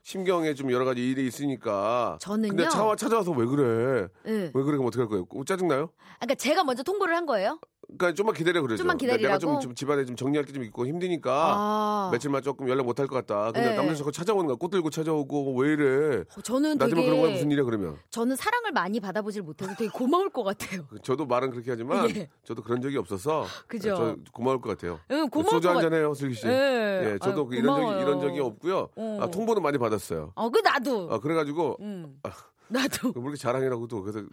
심경에 0.03 0.53
좀 0.55 0.71
여러 0.71 0.83
가지 0.85 1.07
일이 1.11 1.27
있으니까. 1.27 2.17
저는요? 2.21 2.49
근데 2.49 2.69
차와 2.69 2.95
찾아와서 2.95 3.31
왜 3.31 3.45
그래? 3.45 4.07
예. 4.25 4.31
왜 4.31 4.51
그래? 4.51 4.77
그럼 4.77 4.85
어떻게 4.87 5.01
할 5.01 5.07
거예요? 5.09 5.25
짜증 5.45 5.67
나요? 5.67 5.91
그러니까 6.19 6.35
제가 6.35 6.63
먼저 6.63 6.81
통보를 6.83 7.15
한 7.15 7.25
거예요. 7.27 7.59
그러니까 7.87 8.13
좀만 8.15 8.35
기다려 8.35 8.61
그러죠. 8.61 8.77
좀만 8.83 8.97
내가 8.97 9.13
기다리라고? 9.17 9.39
좀, 9.39 9.59
좀 9.59 9.75
집안에 9.75 10.05
좀 10.05 10.15
정리할 10.15 10.45
게 10.45 10.53
좀 10.53 10.63
있고 10.63 10.85
힘드니까 10.85 11.53
아. 11.55 12.09
며칠만 12.11 12.41
조금 12.41 12.69
연락 12.69 12.85
못 12.85 12.99
할 12.99 13.07
것 13.07 13.15
같다. 13.25 13.51
근데 13.51 13.69
네. 13.71 13.75
남자 13.75 13.95
자꾸 13.95 14.11
찾아오는 14.11 14.45
거야. 14.45 14.55
꽃 14.55 14.69
들고 14.69 14.89
찾아오고 14.89 15.55
왜 15.59 15.73
이래? 15.73 16.19
어, 16.21 16.41
저는 16.41 16.77
나중에 16.77 17.01
되게 17.01 17.07
그런 17.09 17.21
거야 17.21 17.31
무슨 17.33 17.51
일이야 17.51 17.63
그러면? 17.65 17.97
저는 18.09 18.35
사랑을 18.35 18.71
많이 18.71 18.99
받아보질 18.99 19.41
못해서 19.41 19.73
되게 19.77 19.89
고마울 19.89 20.29
것 20.29 20.43
같아요. 20.43 20.85
저도 21.03 21.25
말은 21.25 21.51
그렇게 21.51 21.71
하지만 21.71 22.09
예. 22.15 22.29
저도 22.43 22.61
그런 22.63 22.81
적이 22.81 22.97
없어서 22.97 23.45
그죠. 23.67 23.95
저 23.95 24.15
고마울 24.31 24.61
것 24.61 24.69
같아요. 24.69 24.99
응, 25.11 25.29
고마울 25.29 25.49
소주 25.51 25.67
것한 25.67 25.81
같- 25.81 25.89
잔 25.89 25.93
해요, 25.99 26.13
슬기 26.13 26.35
씨. 26.35 26.47
예. 26.47 27.13
예, 27.13 27.17
저도 27.21 27.41
아유, 27.41 27.47
그 27.49 27.55
이런 27.55 27.75
적이. 27.81 28.01
이런 28.01 28.19
적이 28.21 28.39
없고요. 28.41 28.89
어. 28.95 29.17
아, 29.21 29.27
통보는 29.27 29.61
많이 29.63 29.77
받았어요. 29.77 30.31
어, 30.35 30.49
그 30.49 30.59
나도. 30.59 31.09
아, 31.11 31.19
그래가지고 31.19 31.77
음. 31.81 32.19
아. 32.23 32.31
나도. 32.71 33.11
왜 33.15 33.21
이렇게 33.21 33.37
자랑이라고 33.37 33.87
또 33.87 34.01
그래서 34.01 34.25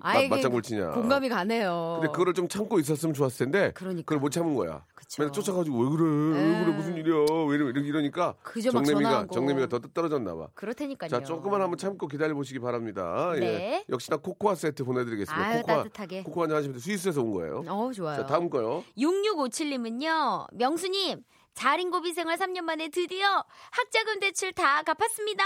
아이, 0.00 0.28
맞, 0.28 0.36
맞장구 0.36 0.62
치냐. 0.62 0.90
공감이 0.92 1.28
가네요. 1.28 1.98
근데 2.00 2.10
그거를 2.12 2.34
좀 2.34 2.48
참고 2.48 2.78
있었으면 2.78 3.14
좋았을 3.14 3.46
텐데 3.46 3.72
그러니까. 3.74 4.02
그걸 4.06 4.18
못 4.20 4.30
참은 4.30 4.54
거야. 4.54 4.84
그쵸. 4.94 5.22
맨날 5.22 5.32
쫓아가지고 5.32 5.78
왜 5.78 5.90
그래? 5.90 6.04
왜 6.34 6.60
에. 6.60 6.64
그래? 6.64 6.76
무슨 6.76 6.96
일이야? 6.96 7.14
왜 7.48 7.54
이러, 7.56 7.68
이러- 7.68 7.80
이러니까 7.82 8.34
정내미가. 8.72 9.26
정내미가 9.32 9.66
더 9.68 9.78
떨어졌나 9.80 10.34
봐. 10.34 10.48
그럴 10.54 10.74
테니까요. 10.74 11.08
자, 11.10 11.22
조금만 11.22 11.60
한번 11.60 11.76
참고 11.78 12.06
기다려 12.08 12.34
보시기 12.34 12.58
바랍니다. 12.60 13.32
네. 13.38 13.42
예. 13.42 13.84
역시나 13.88 14.16
코코아 14.18 14.54
세트 14.54 14.84
보내 14.84 15.04
드리겠습니다. 15.04 15.44
아유, 15.46 15.60
코코아, 15.60 15.76
따뜻하게. 15.84 16.22
코코아 16.22 16.48
하시면 16.48 16.78
스위스에서 16.78 17.20
온 17.22 17.32
거예요. 17.32 17.64
어, 17.68 17.90
좋아요. 17.92 18.16
자, 18.18 18.26
다음 18.26 18.48
거요. 18.48 18.82
6657님은요, 18.96 20.46
명수님, 20.54 21.22
자린고비 21.54 22.12
생활 22.14 22.38
3년 22.38 22.62
만에 22.62 22.88
드디어 22.88 23.44
학자금 23.70 24.20
대출 24.20 24.52
다 24.52 24.82
갚았습니다. 24.82 25.44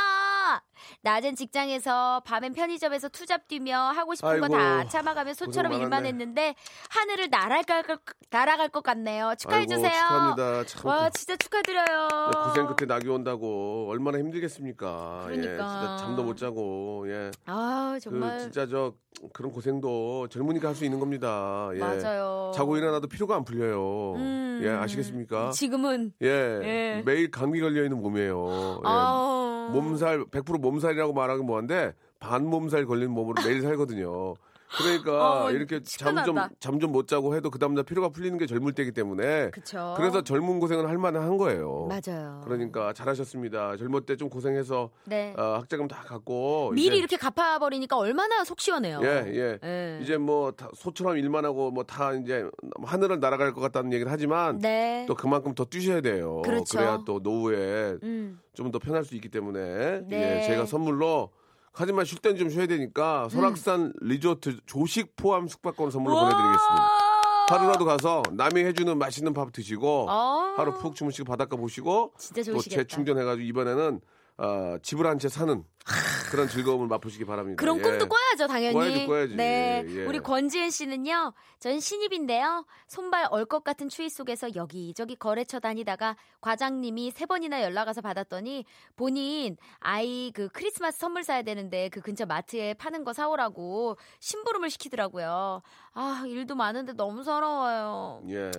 낮은 1.03 1.35
직장에서 1.37 2.23
밤엔 2.25 2.53
편의점에서 2.53 3.09
투잡 3.09 3.49
뛰며 3.49 3.77
하고 3.77 4.15
싶은 4.15 4.41
거 4.41 4.49
다 4.49 4.87
참아가며 4.89 5.35
소처럼 5.35 5.73
일만. 5.73 6.07
했는데 6.07 6.55
하늘을 6.91 7.29
날아갈, 7.31 7.83
것- 7.83 8.01
날아갈 8.31 8.69
것 8.69 8.83
같네요. 8.83 9.35
축하해주세요. 9.39 9.91
축하합니다. 9.91 10.65
참 10.67 10.87
와, 10.87 11.11
진짜 11.11 11.37
축하드려요. 11.37 12.09
고생 12.45 12.67
끝에 12.67 12.87
낙이 12.87 13.09
온다고 13.09 13.87
얼마나 13.91 14.19
힘들겠습니까? 14.19 15.27
예, 15.31 15.37
그러니까. 15.37 15.69
진짜 15.69 15.97
잠도 15.99 16.23
못 16.23 16.37
자고 16.37 17.05
예. 17.09 17.31
아, 17.47 17.99
정말. 18.01 18.37
그 18.39 18.43
진짜 18.45 18.67
저 18.67 18.95
그런 19.33 19.51
고생도 19.51 20.29
젊으니까 20.29 20.69
할 20.69 20.75
수 20.77 20.85
있는 20.85 21.01
겁니다. 21.01 21.71
예. 21.75 21.79
맞아요. 21.79 22.53
자고 22.55 22.77
일어나도 22.77 23.09
피로가 23.09 23.35
안 23.35 23.45
풀려요. 23.45 24.15
음, 24.17 24.61
예, 24.63 24.69
아시겠습니까? 24.69 25.51
지금은. 25.51 25.96
예. 26.23 26.27
예. 26.29 27.03
매일 27.05 27.31
감기 27.31 27.61
걸려 27.61 27.83
있는 27.83 28.01
몸이에요. 28.01 28.79
예. 28.79 28.83
아. 28.85 29.71
몸살 29.73 30.25
100% 30.27 30.61
몸살이라고 30.61 31.13
말하기 31.13 31.43
뭐한데 31.43 31.93
반 32.19 32.47
몸살 32.47 32.87
걸린 32.87 33.11
몸으로 33.11 33.43
매일 33.45 33.63
살거든요. 33.63 34.35
그러니까 34.79 35.45
어, 35.45 35.51
이렇게 35.51 35.81
잠 35.83 36.17
좀. 36.25 36.37
잠 36.59 36.81
좀 36.81 36.91
못 36.93 37.07
자고 37.09 37.35
해도 37.35 37.51
그 37.51 37.59
다음날 37.59 37.85
피로가 37.85 38.09
풀리는 38.11 38.37
게 38.39 38.47
젊을 38.47 38.73
때이기 38.73 38.93
때문에 38.93 39.51
그쵸. 39.51 39.95
그래서 39.97 40.23
젊은 40.23 40.59
고생을 40.61 40.89
할 40.89 40.99
만한 40.99 41.37
거예요. 41.37 41.89
맞아요. 41.89 42.41
그러니까 42.45 42.93
잘하셨습니다. 42.93 43.77
젊을 43.77 44.03
때 44.07 44.17
좀 44.17 44.29
고생해서 44.31 44.91
네. 45.05 45.35
어, 45.37 45.59
학자금 45.61 45.89
다 45.89 46.03
갖고 46.07 46.71
미리 46.75 46.97
이렇게 46.99 47.17
갚아버리니까 47.17 47.97
얼마나 47.99 48.45
속 48.45 48.61
시원해요. 48.61 49.01
예, 49.03 49.25
예. 49.29 49.59
예. 49.63 49.99
이제 50.03 50.17
뭐다 50.17 50.71
소처럼 50.75 51.19
일만 51.19 51.45
하고 51.45 51.71
뭐 51.71 51.85
다 51.85 52.13
이제 52.15 52.45
하늘을 52.85 53.21
날아갈 53.21 53.53
것 53.53 53.61
같다는 53.61 53.93
얘기를 53.93 54.11
하지만 54.11 54.59
네. 54.59 55.05
또 55.07 55.15
그만큼 55.15 55.55
더 55.55 55.65
뛰셔야 55.67 56.01
돼요. 56.01 56.43
그렇죠. 56.45 56.79
래야 56.81 57.01
또 57.07 57.21
노후에 57.23 57.97
음. 58.03 58.41
좀더 58.55 58.79
편할 58.79 59.05
수 59.05 59.15
있기 59.15 59.29
때문에 59.29 60.01
네. 60.09 60.41
예, 60.43 60.47
제가 60.47 60.65
선물로 60.67 61.31
하지만 61.79 62.05
쉴 62.07 62.19
땐 62.19 62.37
좀 62.37 62.49
쉬어야 62.49 62.67
되니까 62.67 63.29
설악산 63.29 63.93
리조트 64.01 64.61
조식 64.67 65.15
포함 65.17 65.47
숙박권 65.47 65.91
선물로 65.91 66.17
보내드리겠습니다. 66.17 66.89
하루라도 67.51 67.85
가서 67.85 68.23
남이 68.33 68.65
해주는 68.65 68.97
맛있는 68.99 69.33
밥 69.35 69.53
드시고 69.53 70.07
어. 70.11 70.55
하루 70.57 70.73
푹 70.79 70.95
주무시고 70.97 71.25
바닷가 71.27 71.57
보시고 71.57 72.13
진짜 72.19 72.43
또 72.43 72.53
좋으시겠다. 72.55 72.83
재충전해가지고 72.83 73.47
이번에는 73.47 74.01
어, 74.39 74.77
집을 74.83 75.07
한 75.07 75.19
채 75.19 75.29
사는 75.29 75.65
그런 76.31 76.49
즐거움을 76.49 76.89
맛보시기 76.89 77.25
바랍니다. 77.25 77.61
그런 77.61 77.79
예. 77.79 77.83
꿈도 77.83 78.09
꿔야죠, 78.09 78.49
당연히. 78.49 78.75
꿔야지, 78.75 79.07
꿔야지. 79.07 79.37
네. 79.37 79.85
예. 79.87 80.05
우리 80.05 80.19
권지은 80.19 80.71
씨는요, 80.71 81.33
전 81.61 81.79
신입인데요, 81.79 82.67
손발 82.89 83.29
얼것 83.31 83.63
같은 83.63 83.89
추위 83.89 84.11
속에서 84.11 84.55
여기저기 84.57 85.15
거래처 85.15 85.61
다니다가 85.61 86.17
과장님이 86.41 87.13
세 87.13 87.25
번이나 87.25 87.63
연락 87.63 87.87
와서 87.87 88.01
받았더니 88.01 88.65
본인 88.97 89.57
아이 89.79 90.33
그 90.35 90.49
크리스마스 90.49 90.99
선물 90.99 91.23
사야 91.23 91.43
되는데 91.43 91.89
그 91.91 92.01
근처 92.01 92.27
마트에 92.27 92.75
파는 92.75 93.05
거 93.05 93.13
사오라고 93.13 93.97
심부름을 94.19 94.69
시키더라고요. 94.71 95.63
아, 95.95 96.25
일도 96.27 96.57
많은데 96.57 96.95
너무 96.95 97.23
서러워요. 97.23 98.23
예. 98.31 98.51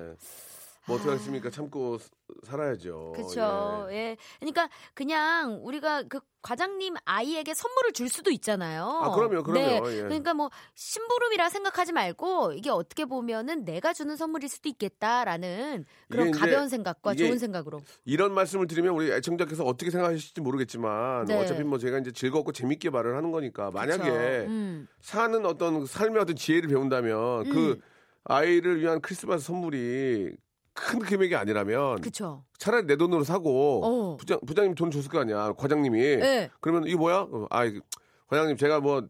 뭐 0.88 0.96
어떻게 0.96 1.10
하겠습니까? 1.12 1.50
참고 1.50 1.98
스- 1.98 2.10
살아야죠. 2.44 3.13
그렇죠. 3.15 3.88
예. 3.91 3.96
예. 3.96 4.17
그러니까 4.39 4.70
그냥 4.94 5.60
우리가 5.63 6.03
그 6.03 6.20
과장님 6.41 6.96
아이에게 7.03 7.53
선물을 7.53 7.91
줄 7.91 8.08
수도 8.08 8.32
있잖아요. 8.32 8.84
아, 8.86 9.12
그럼요, 9.13 9.44
그럼요. 9.44 9.60
네. 9.88 9.98
예. 9.98 10.01
그러니까 10.03 10.34
뭐 10.34 10.50
심부름이라 10.75 11.50
생각하지 11.50 11.91
말고 11.91 12.53
이게 12.53 12.70
어떻게 12.70 13.03
보면은 13.06 13.65
내가 13.65 13.91
주는 13.91 14.15
선물일 14.15 14.48
수도 14.48 14.70
있겠다라는 14.70 15.84
그런 16.10 16.32
가벼운 16.32 16.70
생각과 16.70 17.15
좋은 17.15 17.38
생각으로. 17.38 17.82
이런 18.06 18.34
말씀을 18.34 18.67
드리면 18.67 18.94
우리 18.94 19.12
애청자께서 19.12 19.65
어떻게 19.65 19.91
생각하실지 19.91 20.39
모르겠지만 20.39 21.25
네. 21.25 21.38
어차피 21.38 21.63
뭐 21.63 21.77
제가 21.79 21.98
이제 22.00 22.12
즐겁고 22.13 22.53
재밌게 22.53 22.89
말을 22.91 23.17
하는 23.17 23.32
거니까 23.32 23.72
만약에. 23.72 24.10
음. 24.48 24.88
사는 25.01 25.46
어떤 25.46 25.86
삶의 25.86 26.22
어떤 26.22 26.36
지혜를 26.36 26.70
배운다면 26.70 27.50
그 27.50 27.72
음. 27.72 27.82
아이를 28.25 28.79
위한 28.82 29.01
크리스마스 29.01 29.46
선물이 29.46 30.32
큰 30.77 31.00
금액이 31.00 31.36
아니라면 31.36 32.01
그쵸. 32.01 32.43
차라리 32.60 32.86
내 32.86 32.96
돈으로 32.96 33.24
사고 33.24 33.81
어. 33.84 34.17
부장 34.17 34.39
부장님 34.46 34.75
돈 34.75 34.91
줬을 34.91 35.10
거 35.10 35.19
아니야 35.19 35.53
과장님이 35.57 36.00
네. 36.17 36.50
그러면 36.60 36.86
이게 36.86 36.96
뭐야? 36.96 37.27
어, 37.29 37.48
아 37.50 37.65
이거 37.65 37.81
과장님 38.27 38.57
제가 38.57 38.79
뭐 38.79 39.03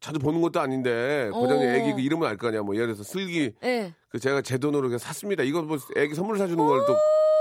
자주 0.00 0.18
보는 0.18 0.40
것도 0.40 0.58
아닌데 0.60 1.30
과장님 1.32 1.68
어. 1.68 1.70
애기 1.72 1.92
그 1.92 2.00
이름은 2.00 2.26
알거 2.26 2.48
아니야 2.48 2.62
뭐 2.62 2.74
예를 2.74 2.88
들어서 2.94 3.02
슬기 3.02 3.52
예. 3.62 3.94
그 4.08 4.18
제가 4.18 4.40
제 4.42 4.56
돈으로 4.58 4.82
그냥 4.88 4.98
샀습니다 4.98 5.42
이거 5.42 5.62
뭐 5.62 5.76
애기 5.96 6.14
선물 6.14 6.38
사주는 6.38 6.56
걸 6.66 6.86
또 6.86 6.96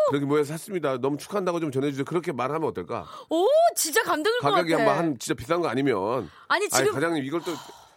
그렇게 0.10 0.26
뭐해서 0.28 0.54
샀습니다 0.54 1.00
너무 1.00 1.18
축하한다고 1.18 1.60
좀 1.60 1.72
전해주세요 1.72 2.06
그렇게 2.06 2.32
말하면 2.32 2.70
어떨까 2.70 3.06
오, 3.30 3.48
진짜 3.76 4.04
감동일 4.04 4.40
것 4.40 4.52
가격이. 4.52 4.74
한번 4.74 4.96
한 4.98 5.18
진짜 5.18 5.34
비싼 5.34 5.62
거 5.62 5.68
아니면 5.68 6.30
아니 6.48 6.66
아니 6.66 6.70
지금 6.70 6.94
과장님 6.94 7.24
이걸 7.24 7.42
또 7.42 7.52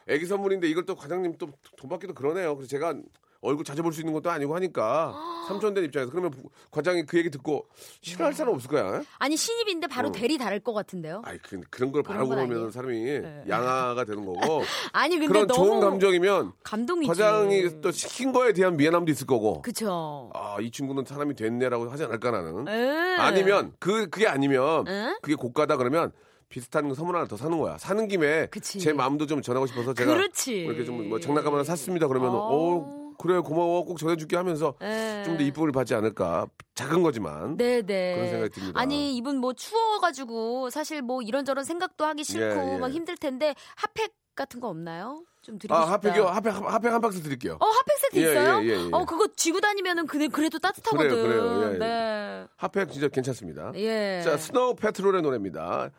애기 0.08 0.24
선물인데 0.24 0.68
이걸 0.68 0.86
또 0.86 0.94
과장님 0.94 1.36
또 1.36 1.48
돈 1.76 1.90
받기도 1.90 2.14
그러네요 2.14 2.56
그래서 2.56 2.68
제가 2.70 2.94
얼굴 3.40 3.64
자주 3.64 3.82
볼 3.82 3.92
수 3.92 4.00
있는 4.00 4.12
것도 4.12 4.30
아니고 4.30 4.54
하니까 4.56 5.14
삼촌 5.46 5.72
된 5.72 5.84
입장에서 5.84 6.10
그러면 6.10 6.30
부- 6.32 6.50
과장이 6.70 7.06
그 7.06 7.18
얘기 7.18 7.30
듣고 7.30 7.66
싫어할 8.02 8.32
사람 8.34 8.52
없을 8.54 8.68
거야 8.68 9.02
아니 9.18 9.36
신입인데 9.36 9.86
바로 9.86 10.08
어. 10.08 10.12
대리 10.12 10.36
다를 10.38 10.58
것 10.60 10.72
같은데요. 10.72 11.22
아이 11.24 11.38
그, 11.38 11.60
그런 11.70 11.92
걸 11.92 12.02
바라고 12.02 12.28
건 12.30 12.38
보면 12.38 12.52
아니에요. 12.56 12.70
사람이 12.70 13.20
양아가 13.48 14.04
되는 14.04 14.24
거고 14.26 14.62
아니 14.92 15.14
근데 15.16 15.26
그런 15.28 15.46
너무 15.46 15.66
좋은 15.68 15.80
감정이면 15.80 16.52
감동이지. 16.64 17.08
과장이 17.08 17.80
또 17.80 17.90
시킨 17.92 18.32
거에 18.32 18.52
대한 18.52 18.76
미안함도 18.76 19.10
있을 19.12 19.26
거고 19.26 19.62
그쵸. 19.62 20.30
아 20.34 20.56
이 20.60 20.70
친구는 20.72 21.04
사람이 21.04 21.34
됐네라고 21.36 21.88
하지 21.88 22.02
않을까 22.04 22.32
나는 22.32 22.66
예. 22.68 23.16
아니면 23.20 23.72
그 23.78 24.08
그게 24.10 24.26
아니면 24.26 24.84
응? 24.88 25.16
그게 25.22 25.36
고가다 25.36 25.76
그러면 25.76 26.10
비슷한 26.48 26.88
거 26.88 26.94
선물 26.96 27.14
하나 27.14 27.26
더 27.28 27.36
사는 27.36 27.56
거야 27.58 27.78
사는 27.78 28.08
김에 28.08 28.46
그치. 28.50 28.80
제 28.80 28.92
마음도 28.92 29.26
좀 29.26 29.40
전하고 29.42 29.66
싶어서 29.66 29.94
제가 29.94 30.12
그렇지. 30.12 30.52
이렇게 30.62 30.84
좀 30.84 31.08
뭐 31.08 31.20
장난감 31.20 31.54
하나 31.54 31.62
샀습니다 31.62 32.08
그러면 32.08 32.30
어. 32.30 32.38
어 32.50 33.07
그래 33.18 33.40
고마워 33.40 33.84
꼭 33.84 33.98
전해줄게 33.98 34.36
하면서 34.36 34.74
예. 34.80 35.22
좀더 35.26 35.42
이쁨을 35.42 35.72
받지 35.72 35.94
않을까 35.94 36.46
작은 36.74 37.02
거지만 37.02 37.56
네네. 37.56 38.14
그런 38.14 38.28
생각이 38.30 38.54
듭니다. 38.54 38.80
아니 38.80 39.16
이분 39.16 39.38
뭐 39.38 39.52
추워가지고 39.52 40.70
사실 40.70 41.02
뭐 41.02 41.20
이런저런 41.20 41.64
생각도 41.64 42.04
하기 42.06 42.22
싫고 42.24 42.60
예, 42.70 42.74
예. 42.74 42.78
막 42.78 42.90
힘들 42.92 43.16
텐데 43.16 43.54
핫팩 43.76 44.12
같은 44.36 44.60
거 44.60 44.68
없나요? 44.68 45.24
좀 45.42 45.58
드리고 45.58 45.74
아 45.74 45.80
싶다. 45.80 45.92
핫팩이요 45.94 46.26
핫팩 46.28 46.54
핫팩 46.54 46.92
한 46.92 47.00
박스 47.00 47.20
드릴게요 47.20 47.56
어 47.60 47.66
핫팩 47.66 47.98
세트 47.98 48.18
예, 48.18 48.20
있어요? 48.22 48.60
예, 48.62 48.66
예, 48.68 48.84
예. 48.86 48.88
어 48.92 49.04
그거 49.04 49.26
쥐고 49.34 49.60
다니면은 49.60 50.06
그래, 50.06 50.28
그래도 50.28 50.60
따뜻하거든. 50.60 51.08
그래요, 51.10 51.22
그래요. 51.24 51.68
예, 51.70 51.74
예. 51.74 51.78
네. 51.78 52.46
핫팩 52.56 52.92
진짜 52.92 53.08
괜찮습니다 53.08 53.72
예. 53.74 54.22
자 54.24 54.36
스노우 54.36 54.76
패트롤의 54.76 55.22
노래입니다 55.22 55.90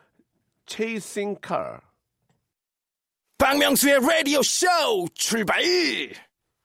Chasing 0.66 1.38
Car 1.46 1.80
박명수의 3.36 4.00
라디오 4.00 4.40
쇼 4.42 4.66
출발! 5.14 5.60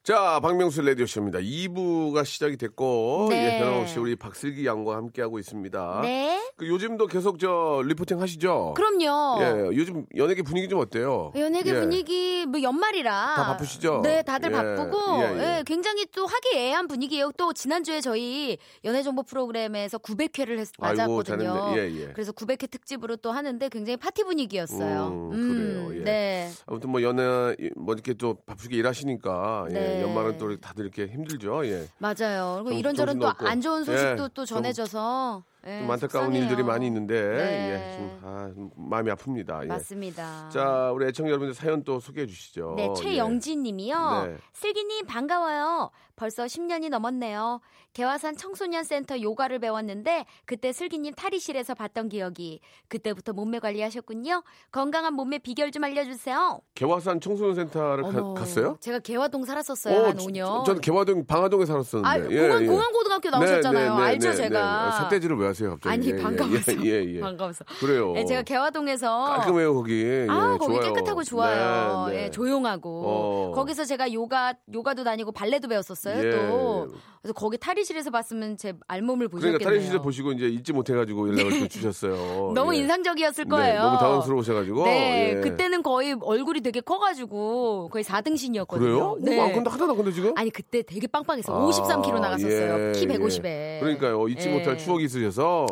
자, 0.05 0.39
박명수 0.39 0.83
라디오쇼입니다. 0.83 1.39
2부가 1.39 2.23
시작이 2.25 2.57
됐고, 2.57 3.25
네. 3.31 3.55
예, 3.55 3.59
변함없이 3.59 3.97
우리 3.97 4.15
박슬기 4.15 4.63
양과 4.63 4.97
함께하고 4.97 5.39
있습니다. 5.39 6.01
네. 6.03 6.39
그 6.57 6.67
요즘도 6.67 7.07
계속 7.07 7.39
저 7.39 7.81
리포팅 7.83 8.21
하시죠? 8.21 8.75
그럼요. 8.77 9.41
예, 9.41 9.75
요즘 9.75 10.05
연예계 10.15 10.43
분위기 10.43 10.69
좀 10.69 10.79
어때요? 10.79 11.33
연예계 11.35 11.71
예. 11.71 11.79
분위기 11.79 12.45
뭐 12.45 12.61
연말이라 12.61 13.33
다 13.35 13.45
바쁘시죠? 13.47 14.01
네, 14.03 14.21
다들 14.21 14.51
예, 14.51 14.55
바쁘고 14.55 14.97
예, 15.23 15.23
예. 15.23 15.57
예, 15.57 15.63
굉장히 15.65 16.05
또 16.13 16.27
화기애애한 16.27 16.87
분위기예요. 16.87 17.31
또 17.35 17.51
지난주에 17.51 17.99
저희 17.99 18.59
연예 18.83 19.01
정보 19.01 19.23
프로그램에서 19.23 19.97
900회를 19.97 20.59
했, 20.59 20.67
맞았거든요. 20.77 21.73
예, 21.77 21.91
예. 21.91 22.07
그래서 22.13 22.31
900회 22.31 22.69
특집으로 22.69 23.15
또 23.15 23.31
하는데 23.31 23.69
굉장히 23.69 23.97
파티 23.97 24.23
분위기였어요. 24.23 25.31
음, 25.33 25.87
그래요, 25.89 25.99
예. 25.99 26.03
네. 26.03 26.51
아무튼 26.67 26.91
뭐 26.91 27.01
연애, 27.01 27.55
뭐 27.75 27.95
이렇게 27.95 28.13
또 28.13 28.35
바쁘게 28.45 28.77
일하시니까, 28.77 29.65
예, 29.95 30.01
네. 30.01 30.01
연말은 30.03 30.37
또 30.37 30.55
다들 30.59 30.85
이렇게 30.85 31.07
힘들죠, 31.07 31.65
예. 31.67 31.87
맞아요. 31.97 32.55
그리고 32.63 32.69
정- 32.69 32.77
이런저런 32.79 33.19
또. 33.19 33.31
안 33.37 33.61
좋은 33.61 33.83
소식도 33.83 34.23
예, 34.23 34.29
또 34.33 34.45
좀- 34.45 34.57
전해져서 34.57 35.43
예, 35.67 35.79
좀 35.79 35.89
안타까운 35.91 36.25
속상해요. 36.25 36.43
일들이 36.43 36.63
많이 36.63 36.85
있는데, 36.87 37.13
네. 37.21 37.91
예, 37.93 37.97
좀, 37.97 38.19
아, 38.23 38.51
마음이 38.75 39.09
아픕니다. 39.11 39.63
예. 39.63 39.67
맞습니다. 39.67 40.49
자, 40.49 40.91
우리 40.93 41.07
애청자 41.07 41.29
여러분들 41.29 41.53
사연 41.55 41.83
또 41.83 41.99
소개해 41.99 42.27
주시죠. 42.27 42.73
네, 42.77 42.87
예. 42.89 42.93
최영진 42.95 43.63
님이요. 43.63 44.25
네. 44.27 44.37
슬기님 44.53 45.05
반가워요. 45.07 45.89
벌써 46.15 46.45
10년이 46.45 46.89
넘었네요. 46.89 47.59
개화산 47.93 48.35
청소년 48.37 48.83
센터 48.83 49.19
요가를 49.19 49.59
배웠는데 49.59 50.25
그때 50.45 50.71
슬기님 50.71 51.13
탈의실에서 51.13 51.75
봤던 51.75 52.09
기억이 52.09 52.59
그때부터 52.87 53.33
몸매 53.33 53.59
관리하셨군요. 53.59 54.43
건강한 54.71 55.13
몸매 55.13 55.39
비결 55.39 55.71
좀 55.71 55.83
알려주세요. 55.83 56.59
개화산 56.75 57.19
청소년 57.19 57.55
센터를 57.55 58.03
가- 58.03 58.33
갔어요? 58.33 58.77
제가 58.79 58.99
개화동 58.99 59.43
살았었어요 59.45 60.05
한 60.07 60.17
5년. 60.17 60.65
저는 60.65 60.81
개화동 60.81 61.25
방화동에 61.25 61.65
살았었는데. 61.65 62.09
아, 62.09 62.47
공항, 62.49 62.65
공항고등학교 62.65 63.29
나오셨잖아요. 63.29 63.93
알죠 63.95 64.33
제가. 64.33 64.91
삿대질을 64.91 65.37
왜 65.37 65.47
하세요 65.47 65.69
갑자기? 65.71 65.93
아니 65.93 66.07
예, 66.07 66.17
예, 66.17 66.21
반가워서. 66.21 66.73
예, 66.73 66.85
예, 66.85 67.15
예. 67.15 67.19
반가워서. 67.19 67.65
그래요. 67.79 68.13
예, 68.17 68.25
제가 68.25 68.41
개화동에서 68.43 69.25
깔끔해요 69.25 69.73
거기. 69.73 70.03
아, 70.29 70.53
예, 70.53 70.57
거기 70.57 70.75
좋아요. 70.75 70.93
깨끗하고 70.93 71.23
좋아요. 71.23 72.07
네, 72.07 72.13
네. 72.15 72.23
예, 72.25 72.31
조용하고. 72.31 73.03
어. 73.05 73.51
거기서 73.55 73.85
제가 73.85 74.11
요가, 74.13 74.53
요가도 74.73 75.03
다니고 75.03 75.31
발레도 75.31 75.67
배웠었어요, 75.67 76.04
예. 76.13 76.31
또. 76.31 76.87
그래서 77.21 77.33
거기 77.33 77.57
탈의실에서 77.57 78.11
봤으면 78.11 78.55
제 78.55 78.73
알몸을 78.87 79.29
보셨겠네요. 79.29 79.57
그러니까 79.57 79.67
탈의실에 79.71 79.97
보시고 79.99 80.31
이제 80.33 80.45
잊지 80.47 80.73
못해가지고 80.73 81.29
연락을 81.29 81.59
또 81.59 81.67
주셨어요. 81.67 82.51
너무 82.53 82.75
예. 82.75 82.79
인상적이었을 82.81 83.45
네, 83.45 83.49
거예요. 83.49 83.81
너무 83.81 83.97
당황스러우셔가지고. 83.97 84.83
네, 84.85 85.33
예. 85.37 85.41
그때는 85.41 85.81
거의 85.81 86.15
얼굴이 86.21 86.61
되게 86.61 86.81
커가지고 86.81 87.89
거의 87.91 88.03
4등신이었거든요. 88.03 88.77
그래요? 88.77 89.17
네. 89.19 89.39
어, 89.39 89.45
아, 89.45 89.51
근데 89.51 89.69
하다나 89.71 89.93
근데 89.95 90.11
지금? 90.11 90.37
아니 90.37 90.51
그때 90.51 90.83
되게 90.83 91.07
빵빵해서 91.07 91.51
아, 91.51 91.65
53kg 91.67 92.19
나갔었어요. 92.19 92.89
예, 92.89 92.91
키 92.93 93.05
예. 93.05 93.07
150에. 93.17 93.79
그러니까요 93.79 94.27
잊지 94.27 94.47
예. 94.49 94.53
못할 94.53 94.77
추억이 94.77 95.05
있으셔서 95.05 95.65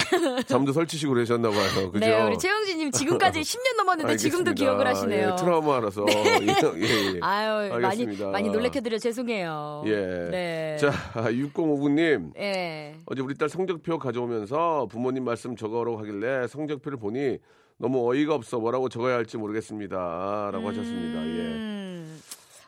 잠도 0.47 0.73
설치시고 0.73 1.13
그러셨나 1.13 1.51
봐요. 1.51 1.91
그죠? 1.91 1.99
네, 1.99 2.19
우리 2.23 2.35
최영진님 2.39 2.89
지금까지 2.91 3.41
10년 3.41 3.77
넘었는데 3.77 4.17
지금도. 4.17 4.53
기억을 4.55 4.87
하시네요. 4.87 5.31
예, 5.31 5.35
트라우마라서. 5.35 6.05
예, 6.09 6.45
예, 6.77 7.15
예. 7.15 7.19
아유, 7.21 7.69
많이 7.69 7.85
알겠습니다. 7.85 8.29
많이 8.29 8.49
놀래켜드려 8.49 8.97
죄송해요. 8.97 9.83
예. 9.85 10.22
네. 10.31 10.77
자, 10.77 10.91
6059님. 11.31 12.35
예. 12.37 12.95
어제 13.05 13.21
우리 13.21 13.35
딸 13.35 13.49
성적표 13.49 13.99
가져오면서 13.99 14.87
부모님 14.89 15.23
말씀 15.23 15.55
적어오라고 15.55 15.97
하길래 15.99 16.47
성적표를 16.47 16.97
보니 16.97 17.37
너무 17.77 18.09
어이가 18.11 18.35
없어 18.35 18.59
뭐라고 18.59 18.89
적어야 18.89 19.15
할지 19.15 19.37
모르겠습니다. 19.37 20.49
라고 20.51 20.67
하셨습니다. 20.69 21.19
예. 21.25 21.39
음. 21.41 22.19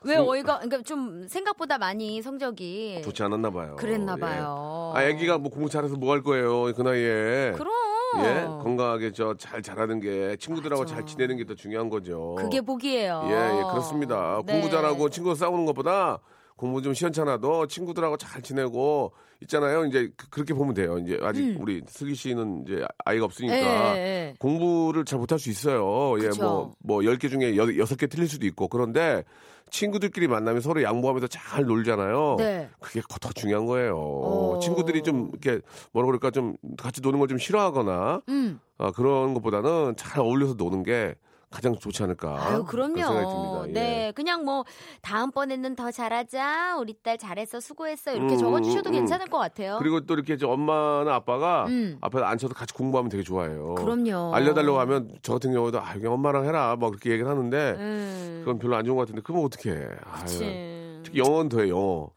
왜 0.03 0.17
어이가 0.17 0.59
그러니까 0.59 0.81
좀 0.83 1.27
생각보다 1.27 1.77
많이 1.79 2.21
성적이 2.21 3.01
좋지 3.03 3.23
않았나 3.23 3.49
봐요. 3.49 3.75
그랬나 3.77 4.15
봐요. 4.15 4.93
예. 4.95 4.99
아, 4.99 5.03
애기가 5.09 5.37
뭐 5.39 5.49
공부 5.49 5.67
잘해서 5.69 5.95
뭐 5.95 6.11
할 6.13 6.21
거예요. 6.21 6.71
그 6.73 6.81
나이에. 6.81 7.53
그럼 7.55 7.71
예. 8.19 8.45
건강하게 8.45 9.11
저 9.13 9.33
잘 9.35 9.61
자라는 9.63 9.99
게 9.99 10.37
친구들하고 10.37 10.83
맞아. 10.83 10.93
잘 10.95 11.05
지내는 11.05 11.37
게 11.37 11.43
더 11.45 11.55
중요한 11.55 11.89
거죠. 11.89 12.35
그게 12.37 12.61
복이에요. 12.61 13.23
예, 13.27 13.31
예, 13.31 13.63
그렇습니다. 13.71 14.41
네. 14.45 14.53
공부 14.53 14.69
잘하고 14.69 15.09
친구 15.09 15.33
싸우는 15.35 15.65
것보다 15.65 16.19
공부 16.55 16.81
좀 16.81 16.93
시원찮아도 16.93 17.67
친구들하고 17.67 18.17
잘 18.17 18.41
지내고 18.41 19.11
있잖아요. 19.41 19.85
이제 19.85 20.09
그- 20.15 20.29
그렇게 20.29 20.53
보면 20.53 20.73
돼요. 20.73 20.97
이제 20.99 21.19
아직 21.21 21.57
우리 21.59 21.81
슬기 21.87 22.15
씨는 22.15 22.63
이제 22.65 22.85
아이가 23.03 23.25
없으니까 23.25 23.55
음. 23.91 23.95
예, 23.97 23.99
예. 23.99 24.33
공부를 24.39 25.03
잘 25.03 25.19
못할 25.19 25.37
수 25.37 25.49
있어요. 25.49 26.15
예, 26.23 26.29
그쵸. 26.29 26.41
뭐, 26.41 26.73
뭐, 26.79 26.99
10개 27.01 27.29
중에 27.29 27.57
여, 27.57 27.65
6개 27.65 28.09
틀릴 28.09 28.29
수도 28.29 28.45
있고. 28.47 28.69
그런데 28.69 29.23
친구들끼리 29.71 30.27
만나면 30.27 30.61
서로 30.61 30.81
양보하면서 30.83 31.27
잘 31.27 31.65
놀잖아요. 31.65 32.35
네. 32.37 32.69
그게 32.79 33.01
더 33.19 33.29
중요한 33.33 33.65
거예요. 33.65 33.97
어. 33.97 34.59
친구들이 34.59 35.01
좀 35.03 35.31
이렇게 35.33 35.59
뭐라 35.91 36.05
그럴까 36.05 36.31
좀 36.31 36.55
같이 36.77 37.01
노는 37.01 37.19
걸 37.19 37.27
좀 37.27 37.37
싫어하거나 37.37 38.21
음. 38.29 38.59
아, 38.77 38.91
그런 38.91 39.33
것보다는 39.33 39.95
잘 39.97 40.19
어울려서 40.21 40.53
노는 40.53 40.83
게 40.83 41.15
가장 41.55 41.73
좋지 41.77 42.03
않을까. 42.03 42.37
아유, 42.45 42.65
그럼요. 42.65 43.67
예. 43.69 43.71
네, 43.71 44.11
그냥 44.13 44.43
뭐 44.43 44.65
다음번에는 45.01 45.75
더 45.77 45.89
잘하자. 45.89 46.75
우리 46.79 46.93
딸 47.01 47.17
잘했어, 47.17 47.61
수고했어 47.61 48.11
이렇게 48.11 48.33
음, 48.35 48.37
적어주셔도 48.37 48.89
음, 48.89 48.91
음. 48.91 48.99
괜찮을 48.99 49.27
것 49.27 49.37
같아요. 49.37 49.77
그리고 49.79 50.01
또 50.01 50.15
이렇게 50.15 50.35
저 50.35 50.49
엄마나 50.49 51.15
아빠가 51.15 51.65
음. 51.69 51.97
앞에 52.01 52.21
앉혀서 52.21 52.53
같이 52.53 52.73
공부하면 52.73 53.09
되게 53.09 53.23
좋아해요. 53.23 53.75
그럼요. 53.75 54.35
알려달라고 54.35 54.79
하면 54.81 55.11
저 55.21 55.33
같은 55.33 55.53
경우도 55.53 55.79
아, 55.79 55.93
그냥 55.93 56.11
엄마랑 56.13 56.45
해라. 56.45 56.75
막 56.77 56.89
그렇게 56.89 57.11
얘기를 57.11 57.29
하는데 57.29 57.75
음. 57.77 58.41
그건 58.43 58.59
별로 58.59 58.75
안 58.75 58.83
좋은 58.83 58.97
것 58.97 59.03
같은데 59.03 59.21
그러면 59.23 59.45
어떡해. 59.45 59.75
아유. 60.11 60.21
그치. 60.23 61.01
특히 61.05 61.19
영어는 61.19 61.47
더해 61.47 61.69
영어. 61.69 62.09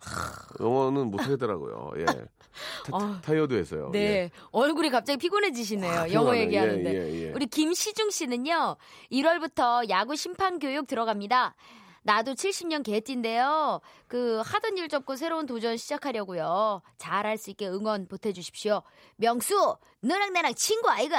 영어는 0.58 1.10
못 1.12 1.22
하겠더라고요. 1.22 1.92
예. 1.98 2.04
어. 2.92 3.20
타이어도 3.22 3.56
했어요. 3.56 3.90
네. 3.92 3.98
예. 4.00 4.30
얼굴이 4.50 4.90
갑자기 4.90 5.18
피곤해지시네요. 5.18 5.92
아, 5.92 6.12
영어. 6.12 6.36
얘기하는데. 6.36 6.90
예, 6.92 7.12
예, 7.12 7.26
예. 7.28 7.32
우리 7.32 7.46
김시중 7.46 8.10
씨는요. 8.10 8.76
1월부터 9.12 9.88
야구 9.90 10.16
심판 10.16 10.58
교육 10.58 10.86
들어갑니다. 10.86 11.54
나도 12.02 12.34
70년 12.34 12.82
개띠인데요. 12.82 13.80
그 14.08 14.40
하던 14.44 14.78
일 14.78 14.88
접고 14.88 15.16
새로운 15.16 15.44
도전 15.46 15.76
시작하려고요. 15.76 16.80
잘할 16.96 17.36
수 17.36 17.50
있게 17.50 17.68
응원 17.68 18.06
보태주십시오. 18.08 18.82
명수, 19.16 19.76
너랑 20.00 20.32
나랑 20.32 20.54
친구 20.54 20.88
아이가. 20.88 21.18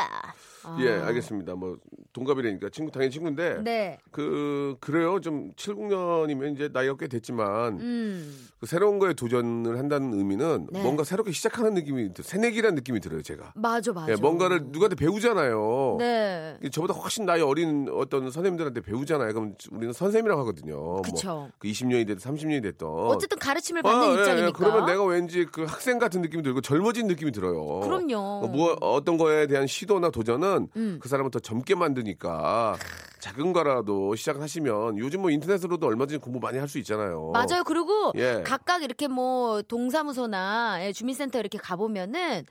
아. 0.63 0.78
예, 0.82 0.89
알겠습니다. 0.93 1.54
뭐 1.56 1.78
동갑이라니까 2.13 2.69
친구 2.71 2.91
당연히 2.91 3.12
친구인데 3.12 3.62
네. 3.63 3.97
그 4.12 4.75
그래요. 4.80 5.21
좀 5.21 5.54
70년이면 5.54 6.56
이제 6.56 6.69
나이가 6.73 6.95
꽤 6.97 7.08
됐지만 7.08 7.80
음. 7.80 8.47
그 8.60 8.65
새로운 8.65 8.97
거에 8.99 9.13
도전을 9.13 9.78
한다는 9.78 10.13
의미는 10.15 10.67
네. 10.71 10.82
뭔가 10.82 11.04
새롭게 11.04 11.32
시작하는 11.32 11.75
느낌이 11.75 12.13
들- 12.13 12.23
새내기라는 12.23 12.75
느낌이 12.75 12.99
들어요, 12.99 13.21
제가. 13.21 13.54
맞아, 13.56 13.93
맞아. 13.93 14.12
예, 14.12 14.15
뭔가를 14.15 14.62
누구한테 14.65 14.95
배우잖아요. 14.95 15.95
네. 15.99 16.58
저보다 16.71 16.93
훨씬 16.95 17.25
나이 17.25 17.41
어린 17.41 17.88
어떤 17.93 18.23
선생님들한테 18.32 18.82
배우잖아요. 18.82 19.34
그럼 19.34 19.54
우리는 19.71 19.93
선생님이라고 19.93 20.41
하거든요. 20.41 21.02
그쵸. 21.04 21.28
뭐, 21.36 21.49
그 21.60 21.67
20년이 21.67 22.08
됐든 22.08 22.17
30년이 22.17 22.63
됐든. 22.63 22.79
어쨌든 22.88 23.38
가르침을 23.39 23.82
받는 23.82 24.02
아, 24.02 24.06
예, 24.12 24.15
예. 24.15 24.20
입장이니까. 24.20 24.52
그러면 24.58 24.86
내가 24.86 25.04
왠지 25.04 25.46
그 25.46 25.63
학생 25.63 26.00
같은 26.00 26.22
느낌이 26.22 26.44
들고 26.44 26.62
젊어진 26.62 27.08
느낌이 27.08 27.32
들어요. 27.32 27.82
그럼요. 27.82 28.18
어, 28.18 28.48
뭐 28.48 28.78
어떤 28.82 29.18
거에 29.18 29.48
대한 29.48 29.68
시도나 29.68 30.10
도전은 30.12 30.70
음. 30.76 31.00
그 31.02 31.10
사람을 31.10 31.32
더 31.32 31.39
젊게 31.39 31.76
만드니까 31.76 32.78
작은 33.20 33.52
거라도 33.54 34.15
시작하시면 34.15 34.98
요즘 34.98 35.22
뭐 35.22 35.30
인터넷으로도 35.32 35.86
얼마든지 35.88 36.20
공부 36.20 36.39
많이 36.39 36.58
할 36.58 36.70
수 36.70 36.78
있잖아요. 36.80 37.32
맞아요. 37.34 37.63
그리고 37.65 38.12
예. 38.15 38.44
각각 38.46 38.84
이렇게 38.84 39.08
뭐 39.08 39.62
동사무소나 39.63 40.86
예, 40.86 40.94
주민센터 40.94 41.39
이렇게 41.39 41.58
가보면은 41.58 42.46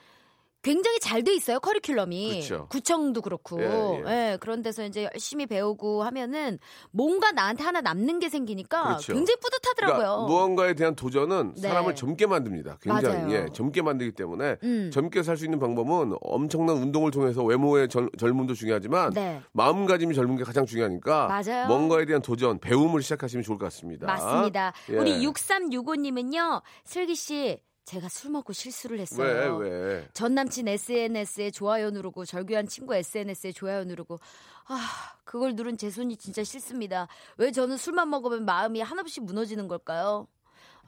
굉장히 0.62 0.98
잘 1.00 1.22
돼 1.22 1.34
있어요 1.34 1.58
커리큘럼이 1.58 2.40
그쵸. 2.42 2.66
구청도 2.68 3.22
그렇고 3.22 3.60
예, 3.60 3.64
예. 4.06 4.32
예, 4.32 4.36
그런 4.40 4.62
데서 4.62 4.84
이제 4.84 5.08
열심히 5.12 5.46
배우고 5.46 6.02
하면은 6.04 6.58
뭔가 6.90 7.32
나한테 7.32 7.64
하나 7.64 7.80
남는 7.80 8.18
게 8.18 8.28
생기니까 8.28 8.82
그렇죠. 8.84 9.12
굉장히 9.14 9.36
뿌듯하더라고요. 9.40 9.98
그러니까 9.98 10.26
무언가에 10.26 10.74
대한 10.74 10.94
도전은 10.94 11.54
네. 11.56 11.68
사람을 11.68 11.94
젊게 11.94 12.26
만듭니다. 12.26 12.78
굉장히 12.80 13.16
맞아요. 13.22 13.32
예, 13.32 13.46
젊게 13.52 13.82
만들기 13.82 14.12
때문에 14.14 14.56
음. 14.62 14.90
젊게 14.92 15.22
살 15.22 15.36
수 15.38 15.44
있는 15.44 15.58
방법은 15.60 16.16
엄청난 16.20 16.76
운동을 16.76 17.10
통해서 17.12 17.44
외모의 17.44 17.88
젊, 17.88 18.08
젊음도 18.18 18.54
중요하지만 18.54 19.12
네. 19.12 19.40
마음가짐이 19.52 20.14
젊은 20.14 20.36
게 20.36 20.42
가장 20.44 20.66
중요하니까 20.66 21.28
맞아요. 21.28 21.66
뭔가에 21.68 22.04
대한 22.06 22.20
도전, 22.22 22.58
배움을 22.58 23.02
시작하시면 23.02 23.44
좋을 23.44 23.56
것 23.58 23.66
같습니다. 23.66 24.06
맞습니다. 24.06 24.72
예. 24.90 24.96
우리 24.96 25.24
6365님은요, 25.24 26.62
슬기 26.84 27.14
씨, 27.14 27.60
제가 27.88 28.10
술 28.10 28.30
먹고 28.30 28.52
실수를 28.52 29.00
했어요. 29.00 29.56
왜 29.56 29.68
왜? 29.68 30.08
전 30.12 30.34
남친 30.34 30.68
SNS에 30.68 31.50
좋아요 31.50 31.90
누르고 31.90 32.26
절교한 32.26 32.68
친구 32.68 32.94
SNS에 32.94 33.52
좋아요 33.52 33.84
누르고 33.84 34.20
아 34.66 35.14
그걸 35.24 35.54
누른 35.54 35.78
제 35.78 35.88
손이 35.88 36.18
진짜 36.18 36.44
싫습니다. 36.44 37.08
왜 37.38 37.50
저는 37.50 37.78
술만 37.78 38.10
먹으면 38.10 38.44
마음이 38.44 38.82
한없이 38.82 39.22
무너지는 39.22 39.68
걸까요? 39.68 40.28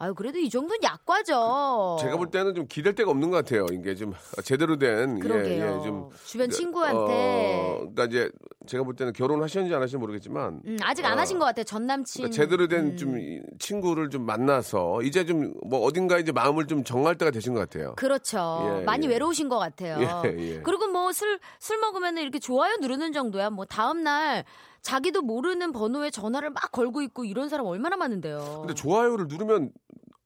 아유 0.02 0.14
그래도 0.14 0.38
이 0.38 0.48
정도는 0.48 0.82
약과죠. 0.82 1.98
제가 2.00 2.16
볼 2.16 2.30
때는 2.30 2.54
좀 2.54 2.66
기댈 2.66 2.94
데가 2.94 3.10
없는 3.10 3.30
것 3.30 3.36
같아요. 3.36 3.66
이게 3.70 3.94
좀 3.94 4.14
제대로 4.42 4.78
된 4.78 5.20
그러게요. 5.20 5.62
예, 5.62 5.78
예, 5.78 5.82
좀 5.82 6.08
주변 6.24 6.48
그, 6.48 6.56
친구한테 6.56 7.60
어, 7.60 7.78
그러니까 7.80 8.04
이제 8.06 8.30
제가 8.66 8.82
볼 8.84 8.96
때는 8.96 9.12
결혼하셨는지 9.12 9.74
안 9.74 9.82
하셨는지 9.82 9.98
모르겠지만 9.98 10.62
음, 10.64 10.78
아직 10.82 11.04
안 11.04 11.18
어, 11.18 11.20
하신 11.20 11.38
것 11.38 11.44
같아요. 11.44 11.64
전 11.64 11.86
남친 11.86 12.22
그러니까 12.22 12.34
제대로 12.42 12.66
된 12.66 12.92
음. 12.92 12.96
좀 12.96 13.40
친구를 13.58 14.08
좀 14.08 14.24
만나서 14.24 15.02
이제 15.02 15.26
좀 15.26 15.52
뭐 15.66 15.80
어딘가 15.80 16.18
이제 16.18 16.32
마음을 16.32 16.66
좀 16.66 16.82
정할 16.82 17.16
때가 17.16 17.30
되신 17.30 17.54
것 17.54 17.60
같아요. 17.60 17.94
그렇죠. 17.96 18.78
예, 18.80 18.84
많이 18.84 19.06
예. 19.06 19.10
외로우신 19.10 19.48
것 19.48 19.58
같아요. 19.58 19.98
예, 20.26 20.38
예. 20.38 20.60
그리고 20.62 20.88
뭐술술 20.88 21.78
먹으면 21.80 22.18
이렇게 22.18 22.38
좋아요 22.38 22.76
누르는 22.80 23.12
정도야. 23.12 23.50
뭐 23.50 23.66
다음 23.66 24.02
날 24.02 24.44
자기도 24.82 25.22
모르는 25.22 25.72
번호에 25.72 26.10
전화를 26.10 26.50
막 26.50 26.72
걸고 26.72 27.02
있고 27.02 27.24
이런 27.24 27.48
사람 27.48 27.66
얼마나 27.66 27.96
많은데요. 27.96 28.58
근데 28.62 28.74
좋아요를 28.74 29.26
누르면 29.28 29.70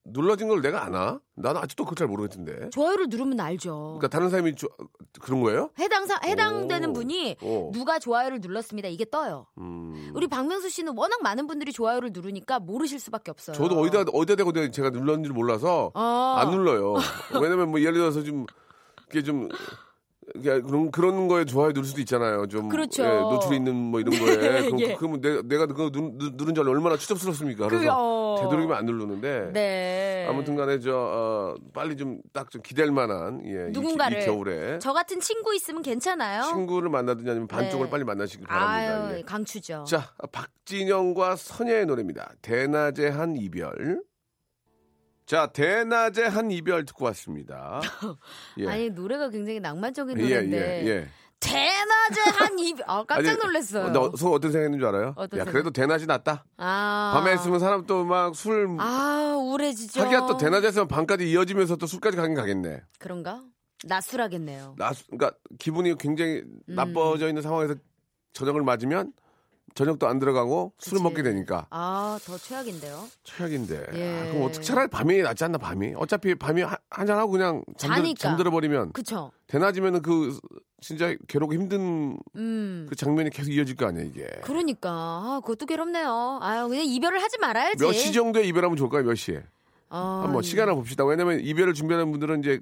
눌러진 0.07 0.49
걸 0.49 0.61
내가 0.61 0.85
아나? 0.85 1.19
나는 1.35 1.63
아직도 1.63 1.85
그걸 1.85 1.97
잘 1.97 2.07
모르겠던데. 2.09 2.69
좋아요를 2.71 3.07
누르면 3.09 3.41
알죠. 3.41 3.97
그러니까 3.99 4.09
다른 4.09 4.29
사람이 4.29 4.55
조- 4.55 4.69
그런 5.21 5.41
거예요? 5.41 5.71
해당 5.79 6.05
사, 6.07 6.21
해당되는 6.23 6.91
오. 6.91 6.93
분이 6.93 7.37
오. 7.41 7.71
누가 7.73 7.99
좋아요를 7.99 8.41
눌렀습니다. 8.41 8.89
이게 8.89 9.07
떠요. 9.09 9.47
음. 9.59 10.11
우리 10.15 10.27
박명수 10.29 10.69
씨는 10.69 10.93
워낙 10.97 11.23
많은 11.23 11.47
분들이 11.47 11.73
좋아요를 11.73 12.11
누르니까 12.13 12.59
모르실 12.59 13.01
수밖에 13.01 13.31
없어요. 13.31 13.57
저도 13.57 13.81
어디다 13.81 14.05
어디다 14.13 14.37
대고 14.37 14.53
제가 14.71 14.91
눌렀는지 14.91 15.31
몰라서 15.31 15.91
어. 15.95 16.35
안 16.39 16.51
눌러요. 16.51 16.97
왜냐면 17.41 17.71
뭐 17.71 17.81
예를 17.81 17.95
들어서 17.95 18.23
좀 18.23 18.45
이게 19.11 19.23
좀 19.23 19.49
그런 20.43 20.91
그런 20.91 21.29
거에 21.29 21.45
좋아요 21.45 21.69
누를 21.69 21.85
수도 21.85 22.01
있잖아요. 22.01 22.47
좀 22.49 22.69
그렇죠. 22.69 23.05
예, 23.05 23.09
노출이 23.09 23.57
있는 23.57 23.75
뭐 23.77 24.01
이런 24.01 24.19
거에 24.19 24.35
그럼, 24.67 24.81
예. 24.81 24.95
그러면 24.95 25.21
내가 25.21 25.43
내가 25.43 25.67
그거 25.67 25.91
누, 25.91 26.11
누, 26.19 26.31
누른 26.35 26.55
줄 26.57 26.69
얼마나 26.69 26.97
추접스럽습니까? 26.97 27.69
그래서 27.69 27.79
그래요. 27.79 28.37
되도록이면 28.43 28.77
안 28.77 28.85
누르는데 28.85 29.51
네. 29.53 30.27
아무튼간에 30.29 30.81
저 30.81 30.93
어, 30.97 31.55
빨리 31.73 31.97
좀 31.97 32.19
딱좀 32.33 32.63
기댈 32.63 32.91
만한 32.91 33.43
예, 33.47 33.69
이- 33.69 33.73
누군가를 33.73 34.23
이, 34.23 34.25
겨울에 34.25 34.79
저 34.81 34.93
같은 34.93 35.21
친구 35.21 35.55
있으면 35.55 35.83
괜찮아요. 35.83 36.43
친구를 36.43 36.89
만나든지 36.91 37.31
아니면 37.31 37.47
반쪽을 37.47 37.87
네. 37.87 37.91
빨리 37.91 38.03
만나시길 38.05 38.47
바랍니다. 38.49 39.07
아유, 39.09 39.19
예. 39.19 39.23
강추죠. 39.23 39.85
자, 39.87 40.11
박진영과 40.33 41.37
선예의 41.37 41.87
노래입니다. 41.87 42.33
대낮의 42.43 43.13
한 43.13 43.37
이별. 43.37 44.03
자, 45.27 45.47
대낮의 45.47 46.29
한 46.29 46.51
이별 46.51 46.85
듣고 46.85 47.05
왔습니다. 47.07 47.81
예. 48.59 48.69
아니 48.69 48.91
노래가 48.91 49.31
굉장히 49.31 49.59
낭만적인 49.61 50.19
예, 50.19 50.23
노래인데 50.23 50.85
예, 50.85 50.89
예. 50.89 51.09
대낮에 51.41 52.31
한 52.37 52.59
입, 52.59 52.79
아 52.87 53.05
깜짝 53.09 53.31
아니, 53.33 53.39
놀랐어요. 53.39 53.85
어, 53.87 53.91
너, 53.91 54.17
속 54.17 54.33
어떤 54.33 54.53
생각했는 54.53 54.79
줄 54.79 54.89
알아요? 54.89 55.15
어떤 55.17 55.39
야, 55.41 55.45
생각? 55.45 55.53
그래도 55.53 55.71
대낮이 55.71 56.07
낫다. 56.07 56.45
아, 56.57 57.13
밤에 57.15 57.35
있으면 57.35 57.59
사람 57.59 57.87
또 57.87 58.05
막 58.05 58.35
술, 58.35 58.67
아 58.79 59.35
우울해지죠. 59.39 60.01
하기야 60.03 60.27
또 60.27 60.37
대낮에서 60.37 60.87
밤까지 60.87 61.31
이어지면서 61.31 61.77
또 61.77 61.87
술까지 61.87 62.17
가긴 62.17 62.35
가겠네. 62.35 62.83
그런가? 62.99 63.43
낮술하겠네요. 63.87 64.75
나, 64.79 64.93
그러니까 65.11 65.33
기분이 65.59 65.97
굉장히 65.99 66.43
음. 66.69 66.75
나빠져 66.75 67.29
있는 67.29 67.43
상황에서 67.43 67.75
저녁을 68.33 68.63
맞으면 68.63 69.13
저녁도 69.75 70.07
안 70.07 70.19
들어가고 70.21 70.73
술을 70.79 70.99
그치. 70.99 71.03
먹게 71.03 71.23
되니까 71.23 71.67
아 71.71 72.19
더 72.25 72.39
최악인데요. 72.39 73.07
최악인데. 73.25 73.87
예. 73.95 74.21
아, 74.21 74.25
그럼 74.33 74.43
어떻게 74.45 74.63
차라리 74.65 74.89
밤이 74.89 75.19
낫지 75.23 75.43
않나 75.45 75.59
밤이? 75.59 75.95
어차피 75.97 76.35
밤이 76.37 76.63
한- 76.63 76.77
한잔하고 76.91 77.33
그냥 77.33 77.65
잠들, 77.77 77.97
자니까. 78.03 78.19
잠들어 78.21 78.51
버리면 78.53 78.93
그쵸? 78.93 79.33
대낮이면은 79.49 80.03
그 80.03 80.39
진짜 80.81 81.15
괴롭고 81.27 81.55
힘든 81.55 82.17
음. 82.37 82.87
그 82.89 82.95
장면이 82.95 83.31
계속 83.31 83.51
이어질 83.51 83.75
거 83.75 83.87
아니야 83.87 84.05
이게. 84.05 84.27
그러니까 84.45 84.91
아, 84.93 85.41
그것도 85.43 85.67
괴롭네요. 85.67 86.39
아유 86.43 86.69
그냥 86.69 86.85
이별을 86.85 87.21
하지 87.21 87.39
말아야지. 87.39 87.83
몇 87.83 87.93
시 87.93 88.13
정도에 88.13 88.45
이별하면 88.45 88.77
좋을까요? 88.77 89.03
몇 89.03 89.15
시에? 89.17 89.43
아, 89.89 90.23
한번 90.25 90.43
시간을 90.43 90.75
봅시다. 90.75 91.05
왜냐면 91.05 91.41
이별을 91.41 91.75
준비하는 91.75 92.11
분들은 92.13 92.41
이제 92.41 92.61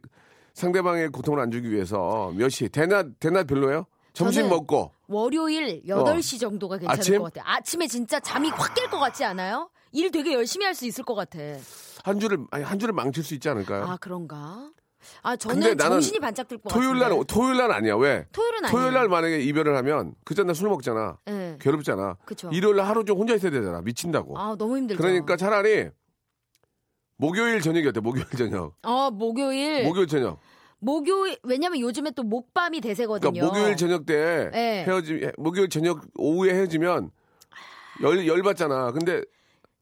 상대방의 0.55 1.09
고통을 1.11 1.41
안 1.41 1.51
주기 1.51 1.71
위해서 1.71 2.33
몇 2.37 2.49
시? 2.49 2.69
대낮 2.69 3.19
대낮 3.21 3.47
별로예요? 3.47 3.87
점심 4.13 4.49
먹고 4.49 4.93
월요일 5.09 5.83
8시 5.87 6.41
정도가 6.41 6.79
괜찮을 6.79 6.91
어. 6.91 7.01
아침? 7.01 7.19
것 7.19 7.25
같아요. 7.33 7.45
아침에 7.47 7.87
진짜 7.87 8.21
잠이 8.21 8.49
확 8.51 8.75
깰 8.75 8.91
것 8.91 8.99
같지 8.99 9.25
않아요? 9.25 9.71
일 9.93 10.11
되게 10.11 10.33
열심히 10.35 10.65
할 10.67 10.75
수 10.75 10.87
있을 10.87 11.05
것 11.05 11.15
같아. 11.15 11.39
한 12.05 12.19
주를 12.21 12.39
아니 12.51 12.65
한 12.65 12.79
주를 12.79 12.93
망칠 12.95 13.23
수 13.23 13.35
있지 13.35 13.49
않을까요? 13.49 13.85
아 13.85 13.97
그런가? 14.01 14.71
아 15.23 15.33
네. 15.33 15.37
저는 15.37 15.77
정신이 15.79 16.19
반짝 16.21 16.47
들것 16.49 16.65
같은데. 16.73 16.87
토요일 16.87 17.01
날 17.01 17.25
토요일 17.27 17.57
날 17.57 17.73
아니야. 17.73 17.97
왜? 17.97 18.27
토요일은 18.33 18.65
아니에요. 18.65 18.71
토요일 18.71 18.95
날 18.95 19.09
만약에 19.09 19.41
이별을 19.41 19.77
하면 19.79 20.15
그 20.25 20.35
전날 20.35 20.55
술 20.55 20.69
먹잖아. 20.69 21.19
예. 21.29 21.57
괴롭잖아. 21.61 22.17
그쵸. 22.25 22.51
일요일 22.53 22.77
날 22.77 22.87
하루 22.87 23.05
좀 23.05 23.19
혼자 23.19 23.35
있어야 23.35 23.51
되잖아. 23.51 23.81
미친다고. 23.83 24.39
아 24.39 24.55
너무 24.57 24.77
힘들죠. 24.77 25.01
그러니까 25.03 25.37
차라리 25.37 25.91
목요일 27.17 27.61
저녁이 27.61 27.87
어때? 27.87 28.01
목요일 28.01 28.27
저녁. 28.37 28.75
어 28.83 29.11
목요일 29.11 29.85
목요일 29.85 30.07
저녁. 30.07 30.39
목요일 30.83 31.39
왜냐면 31.45 31.79
요즘에 31.81 32.11
또 32.11 32.25
목밤이 32.25 32.81
대세거든요. 32.81 33.31
그러니까 33.33 33.47
목요일 33.57 33.77
저녁 33.77 34.05
때 34.05 34.51
네. 34.53 34.85
헤어지 34.85 35.31
목요일 35.39 35.69
저녁 35.69 36.03
오후에 36.17 36.53
헤어지면 36.53 37.11
열 38.03 38.27
열받잖아. 38.27 38.91
근데 38.91 39.23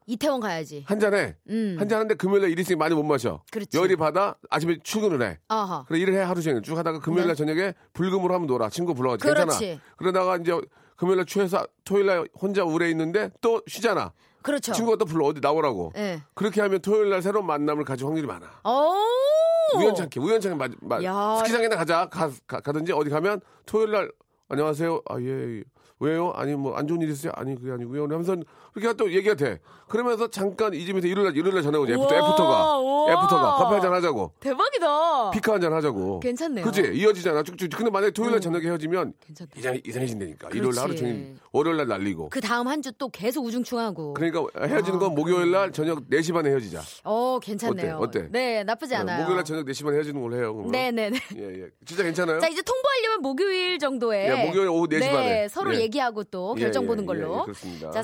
이태원 0.06 0.40
가야지. 0.40 0.84
한 0.86 1.00
잔에 1.00 1.36
음. 1.48 1.76
한잔 1.78 2.00
하는데 2.00 2.14
금요일 2.16 2.42
날 2.42 2.50
일 2.50 2.58
있으니 2.58 2.76
많이 2.76 2.94
못 2.94 3.02
마셔. 3.02 3.42
그렇지. 3.50 3.76
열이 3.78 3.96
받아 3.96 4.36
아침에 4.50 4.76
출근을 4.82 5.22
해. 5.26 5.38
아하. 5.48 5.84
그래 5.88 6.00
일을 6.00 6.14
해 6.14 6.18
하루 6.18 6.42
종일 6.42 6.60
쭉 6.62 6.76
하다가 6.76 6.98
금요일 7.00 7.26
날 7.28 7.34
저녁에 7.36 7.72
불금으로 7.94 8.34
하면 8.34 8.46
놀아. 8.46 8.68
친구 8.68 8.92
불러가지고 8.92 9.32
네. 9.32 9.40
괜찮아. 9.46 9.80
그러다가 9.96 10.36
이제 10.36 10.52
금요일 10.96 11.16
날 11.16 11.24
취해서 11.26 11.66
토요일 11.84 12.06
날 12.06 12.28
혼자 12.38 12.62
우울해 12.62 12.90
있는데 12.90 13.30
또 13.40 13.62
쉬잖아. 13.66 14.12
그렇죠. 14.42 14.72
친구가 14.72 14.96
또 14.96 15.04
불러 15.04 15.26
어디 15.26 15.40
나오라고. 15.40 15.92
예. 15.96 16.22
그렇게 16.34 16.60
하면 16.60 16.80
토요일 16.80 17.10
날 17.10 17.22
새로운 17.22 17.46
만남을 17.46 17.84
가질 17.84 18.06
확률이 18.06 18.26
많아. 18.26 18.46
오. 18.64 19.78
우연찮게 19.78 20.18
우연찮게 20.20 20.56
마, 20.56 20.68
마, 20.80 21.02
야. 21.04 21.36
스키장이나 21.38 21.76
가자 21.76 22.06
가, 22.06 22.30
가, 22.46 22.60
든지 22.72 22.92
어디 22.92 23.08
가면 23.10 23.40
토요일 23.66 23.92
날 23.92 24.10
안녕하세요. 24.48 25.02
아 25.08 25.20
예. 25.20 25.58
예. 25.58 25.62
왜요? 26.00 26.32
아니 26.34 26.54
뭐 26.54 26.74
안 26.76 26.88
좋은 26.88 27.00
일 27.02 27.10
있어요? 27.10 27.32
아니 27.36 27.54
그게 27.54 27.70
아니고요. 27.72 28.04
하면서 28.04 28.34
그렇게 28.72 28.96
또 28.96 29.12
얘기가 29.12 29.34
돼. 29.34 29.58
그러면서 29.88 30.28
잠깐 30.30 30.72
이 30.72 30.86
집에서 30.86 31.08
일요일 31.08 31.26
날 31.26 31.36
일요일 31.36 31.52
날 31.54 31.62
전화 31.64 31.78
오지. 31.80 31.92
애프터, 31.92 32.14
애프터가. 32.14 32.78
애프터가 33.10 33.54
커피 33.56 33.72
한잔 33.74 33.92
하자고. 33.92 34.32
대박이다. 34.38 35.30
커피 35.32 35.54
한잔 35.54 35.72
하자고. 35.72 36.20
괜찮네요. 36.20 36.64
그치? 36.64 36.82
이어지잖아. 36.94 37.42
쭉쭉. 37.42 37.70
근데 37.76 37.90
만약에 37.90 38.12
토요일 38.12 38.30
날 38.32 38.40
저녁에 38.40 38.66
헤어지면 38.66 39.14
괜찮다. 39.26 39.52
이상, 39.58 39.80
이상해진다니까. 39.84 40.50
일요일 40.54 40.74
날 40.76 40.84
하루. 40.84 40.94
종일 40.96 41.34
월요일 41.50 41.76
날 41.78 41.88
날리고. 41.88 42.28
그 42.28 42.40
다음 42.40 42.68
한 42.68 42.80
주 42.82 42.92
또 42.98 43.08
계속 43.08 43.44
우중충하고. 43.46 44.14
그러니까 44.14 44.44
헤어지는 44.64 44.98
건 45.00 45.14
목요일 45.14 45.50
날 45.50 45.72
저녁 45.72 46.08
4시 46.08 46.32
반에 46.34 46.50
헤어지자. 46.50 46.82
어, 47.04 47.38
괜찮네요. 47.42 47.96
어때? 47.96 48.20
어때? 48.20 48.28
네, 48.30 48.62
나쁘지 48.62 48.94
않아요. 48.94 49.18
목요일 49.22 49.36
날 49.36 49.44
저녁 49.44 49.66
4시 49.66 49.84
반에 49.84 49.96
헤어지는 49.96 50.20
걸로 50.22 50.36
해요. 50.36 50.52
그러면. 50.54 50.70
네네네. 50.72 51.18
예, 51.36 51.62
예. 51.62 51.68
진짜 51.84 52.02
괜찮아요? 52.04 52.38
자, 52.40 52.46
이제 52.48 52.62
통보하려면 52.62 53.22
목요일 53.22 53.78
정도에. 53.80 54.28
예, 54.28 54.46
목요일 54.46 54.68
오후 54.68 54.86
4시 54.86 55.00
네, 55.00 55.10
반에. 55.12 55.48
서로 55.48 55.74
예. 55.74 55.80
얘기하고 55.80 56.22
또 56.24 56.54
예, 56.58 56.62
결정 56.62 56.84
예, 56.84 56.86
보는 56.88 57.02
예, 57.02 57.06
걸로. 57.06 57.38
예, 57.40 57.42
그렇습니다. 57.44 57.90
자, 57.90 58.02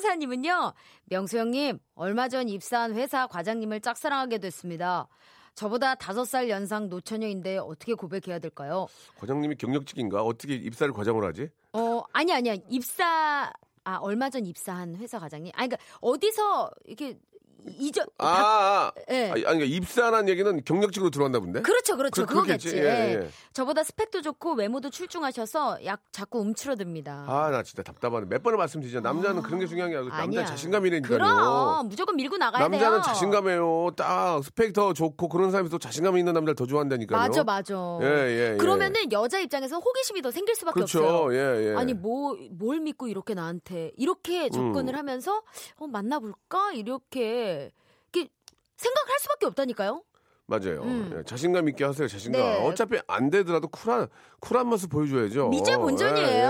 3434님은요, 0.00 0.74
명수 1.06 1.38
형님, 1.38 1.78
얼마 1.94 2.28
전 2.28 2.48
입사한 2.48 2.94
회사 2.94 3.26
과장님을 3.26 3.80
짝사랑하게 3.80 4.38
됐습니다. 4.38 5.08
저보다 5.54 5.94
다섯 5.94 6.24
살 6.24 6.50
연상 6.50 6.88
노처녀인데 6.88 7.58
어떻게 7.58 7.94
고백해야 7.94 8.38
될까요? 8.38 8.86
과장님이 9.18 9.56
경력직인가? 9.56 10.22
어떻게 10.22 10.54
입사를 10.54 10.92
과장을 10.92 11.24
하지? 11.24 11.48
어, 11.72 12.02
아니, 12.12 12.32
아니야. 12.32 12.56
입사, 12.68 13.52
아, 13.84 13.96
얼마 13.96 14.28
전 14.28 14.44
입사한 14.44 14.96
회사 14.96 15.18
과장님. 15.18 15.52
아니, 15.54 15.68
그러니까 15.68 15.78
어디서 16.00 16.70
이렇게 16.84 17.18
이전, 17.78 18.06
아, 18.18 18.26
아, 18.28 18.92
예. 19.10 19.30
아니, 19.30 19.42
그러니까 19.42 19.64
입사란 19.66 20.28
얘기는 20.28 20.64
경력직으로 20.64 21.10
들어왔나 21.10 21.40
본데? 21.40 21.62
그렇죠, 21.62 21.96
그렇죠. 21.96 22.24
그- 22.26 22.34
그거겠지. 22.34 22.70
그렇겠지. 22.70 22.86
예, 22.86 23.22
예. 23.24 23.28
저보다 23.52 23.82
스펙도 23.84 24.22
좋고 24.22 24.54
외모도 24.54 24.90
출중하셔서 24.90 25.84
약 25.84 26.00
자꾸 26.12 26.40
움츠러듭니다. 26.40 27.24
아, 27.28 27.50
나 27.50 27.62
진짜 27.62 27.82
답답하네. 27.82 28.26
몇 28.28 28.42
번을 28.42 28.58
말씀드리죠. 28.58 29.00
남자는 29.00 29.42
그런 29.42 29.60
게 29.60 29.66
중요한 29.66 29.90
게 29.90 29.96
아니고 29.96 30.14
남자 30.14 30.44
자신감이라니까요. 30.44 31.18
그럼 31.18 31.88
무조건 31.88 32.16
밀고 32.16 32.36
나가야 32.36 32.68
돼요. 32.68 32.80
남자는 32.80 33.02
자신감이에요. 33.02 33.90
딱 33.96 34.42
스펙 34.44 34.72
더 34.72 34.92
좋고 34.92 35.28
그런 35.28 35.50
사람이 35.50 35.68
또 35.70 35.78
자신감 35.78 36.18
있는 36.18 36.32
남자를 36.34 36.54
더 36.54 36.66
좋아한다니까요. 36.66 37.18
맞아, 37.18 37.44
맞아. 37.44 37.74
예, 38.02 38.06
예, 38.06 38.52
예. 38.52 38.56
그러면은 38.58 39.10
여자 39.12 39.38
입장에서 39.40 39.78
호기심이 39.78 40.22
더 40.22 40.30
생길 40.30 40.54
수밖에 40.54 40.74
그렇죠. 40.74 41.04
없어요. 41.04 41.34
예, 41.34 41.70
예. 41.72 41.76
아니 41.76 41.94
뭐 41.94 42.36
뭘 42.50 42.80
믿고 42.80 43.08
이렇게 43.08 43.34
나한테 43.34 43.92
이렇게 43.96 44.48
접근을 44.50 44.94
음. 44.94 44.98
하면서 44.98 45.42
어, 45.78 45.86
만나볼까 45.86 46.72
이렇게 46.74 47.55
이렇게 48.12 48.30
생각할 48.76 49.18
수밖에 49.20 49.46
없다니까요. 49.46 50.02
맞아요. 50.48 50.82
음. 50.82 51.12
예, 51.18 51.24
자신감 51.24 51.68
있게 51.70 51.82
하세요. 51.84 52.06
자신감. 52.06 52.40
네. 52.40 52.64
어차피 52.68 52.98
안 53.08 53.30
되더라도 53.30 53.66
쿨한 53.66 54.06
쿨한 54.38 54.68
모습 54.68 54.90
보여줘야죠. 54.90 55.48
미제 55.48 55.76
본전이에요. 55.76 56.28
예, 56.28 56.40
예. 56.44 56.48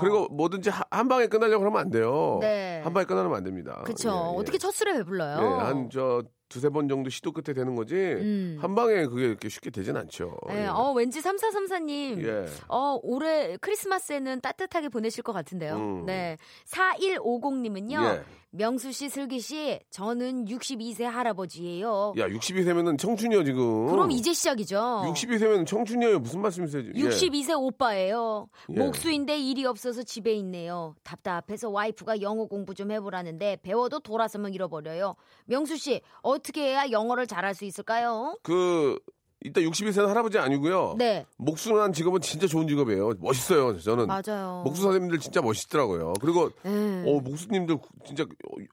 그리고 0.00 0.28
뭐든지 0.28 0.68
하- 0.68 0.84
한 0.90 1.08
방에 1.08 1.28
끝나려고 1.28 1.64
하면 1.64 1.80
안 1.80 1.90
돼요. 1.90 2.38
네. 2.42 2.82
한 2.84 2.92
방에 2.92 3.06
끝나면 3.06 3.34
안 3.34 3.42
됩니다. 3.42 3.82
예. 3.88 4.08
어떻게 4.10 4.58
첫 4.58 4.70
술에 4.72 4.92
배불러요? 4.98 5.38
예, 5.40 5.46
한저 5.64 6.24
두세 6.50 6.68
번 6.68 6.86
정도 6.90 7.08
시도 7.08 7.32
끝에 7.32 7.54
되는 7.54 7.74
거지. 7.74 7.94
음. 7.94 8.58
한 8.60 8.74
방에 8.74 9.06
그게 9.06 9.24
이렇게 9.28 9.48
쉽게 9.48 9.70
되진 9.70 9.96
않죠. 9.96 10.36
예, 10.50 10.64
예. 10.64 10.66
어, 10.66 10.92
왠지 10.92 11.22
3434님. 11.22 12.22
예. 12.26 12.44
어, 12.68 12.98
올해 13.02 13.56
크리스마스에는 13.62 14.42
따뜻하게 14.42 14.90
보내실 14.90 15.22
것 15.22 15.32
같은데요. 15.32 15.76
음. 15.76 16.04
네. 16.04 16.36
4150님은요. 16.66 18.04
예. 18.04 18.24
명수 18.54 18.92
씨, 18.92 19.08
슬기 19.08 19.40
씨, 19.40 19.80
저는 19.88 20.44
62세 20.44 21.04
할아버지예요. 21.04 22.12
야, 22.18 22.28
62세면은 22.28 22.98
청춘이요, 22.98 23.44
지금. 23.44 23.86
그럼 23.86 24.10
이제 24.10 24.34
시작이죠. 24.34 24.76
62세면 25.06 25.66
청춘이에요. 25.66 26.18
무슨 26.18 26.42
말씀이세요? 26.42 26.84
예. 26.84 26.90
62세 26.92 27.58
오빠예요. 27.58 28.48
예. 28.68 28.78
목수인데 28.78 29.38
일이 29.38 29.64
없어서 29.64 30.02
집에 30.02 30.34
있네요. 30.34 30.94
답답해서 31.02 31.70
와이프가 31.70 32.20
영어 32.20 32.44
공부 32.44 32.74
좀 32.74 32.90
해보라는데 32.90 33.56
배워도 33.62 34.00
돌아서면 34.00 34.52
잃어버려요. 34.52 35.16
명수 35.46 35.78
씨 35.78 36.02
어떻게 36.20 36.62
해야 36.62 36.90
영어를 36.90 37.26
잘할 37.26 37.54
수 37.54 37.64
있을까요? 37.64 38.36
그 38.42 38.98
이따 39.44 39.60
62세는 39.60 40.06
할아버지 40.06 40.38
아니고요. 40.38 40.94
네, 40.98 41.26
목수란 41.36 41.92
직업은 41.92 42.20
진짜 42.20 42.46
좋은 42.46 42.68
직업이에요. 42.68 43.14
멋있어요. 43.18 43.78
저는 43.78 44.06
맞아요. 44.06 44.62
목수 44.64 44.82
선생님들 44.82 45.18
진짜 45.18 45.42
멋있더라고요. 45.42 46.14
그리고 46.20 46.50
예. 46.64 46.68
어, 47.06 47.20
목수님들 47.20 47.78
진짜 48.06 48.24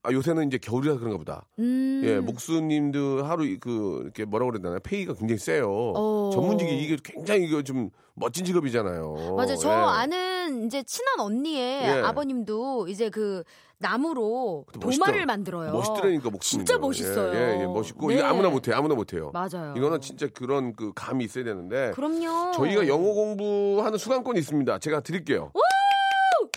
아, 0.03 0.11
요새는 0.11 0.47
이제 0.47 0.57
겨울이라 0.57 0.97
그런가 0.97 1.17
보다. 1.17 1.45
음. 1.59 2.01
예, 2.03 2.19
목수님들 2.19 3.27
하루 3.27 3.45
그 3.59 4.01
이렇게 4.03 4.25
뭐라고 4.25 4.51
되나 4.51 4.77
페이가 4.79 5.13
굉장히 5.13 5.39
세요. 5.39 5.93
어. 5.95 6.29
전문직이 6.33 6.77
이게 6.77 6.97
굉장히 7.03 7.45
이거 7.45 7.63
좀 7.63 7.89
멋진 8.19 8.45
직업이잖아요. 8.45 9.35
맞아. 9.37 9.55
저 9.55 9.69
예. 9.69 9.73
아는 9.73 10.65
이제 10.65 10.83
친한 10.83 11.19
언니의 11.19 11.83
예. 11.83 12.01
아버님도 12.01 12.87
이제 12.89 13.09
그 13.09 13.43
나무로 13.77 14.65
도마를 14.79 15.25
만들어요. 15.25 15.71
멋있더라니까 15.71 16.29
목수님. 16.29 16.65
진짜 16.65 16.77
멋있어요. 16.77 17.33
예, 17.33 17.61
예, 17.61 17.65
멋있고 17.65 18.09
네. 18.09 18.15
이게 18.15 18.23
아무나 18.23 18.49
못해, 18.49 18.73
아무나 18.73 18.93
못해요. 18.93 19.31
맞아요. 19.33 19.73
이거는 19.77 20.01
진짜 20.01 20.27
그런 20.27 20.73
그 20.75 20.91
감이 20.93 21.23
있어야 21.23 21.45
되는데. 21.45 21.91
그럼요. 21.91 22.51
저희가 22.51 22.87
영어 22.87 23.13
공부하는 23.13 23.97
수강권이 23.97 24.37
있습니다. 24.39 24.79
제가 24.79 24.99
드릴게요. 24.99 25.51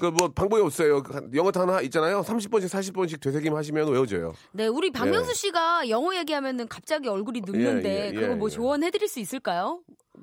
그 0.01 0.11
뭐 0.13 0.29
방법이 0.29 0.63
없어요. 0.63 1.03
그 1.03 1.31
영어 1.35 1.51
단어 1.51 1.81
있잖아요. 1.83 2.23
30번씩 2.23 2.67
40번씩 2.69 3.21
되새김 3.21 3.55
하시면 3.55 3.89
외워져요. 3.91 4.33
네, 4.53 4.67
우리 4.67 4.91
박명수 4.91 5.35
씨가 5.35 5.89
영어 5.89 6.15
얘기하면은 6.17 6.69
갑자기 6.69 7.09
얼굴이 7.09 7.43
예, 7.55 7.83
예, 7.85 8.13
예, 8.15 8.21
그거 8.21 8.37
뭐 8.37 8.49
예. 8.49 8.53
조언해 8.53 8.91
드릴 8.91 9.09
수 9.09 9.21
있을까요? 9.21 9.81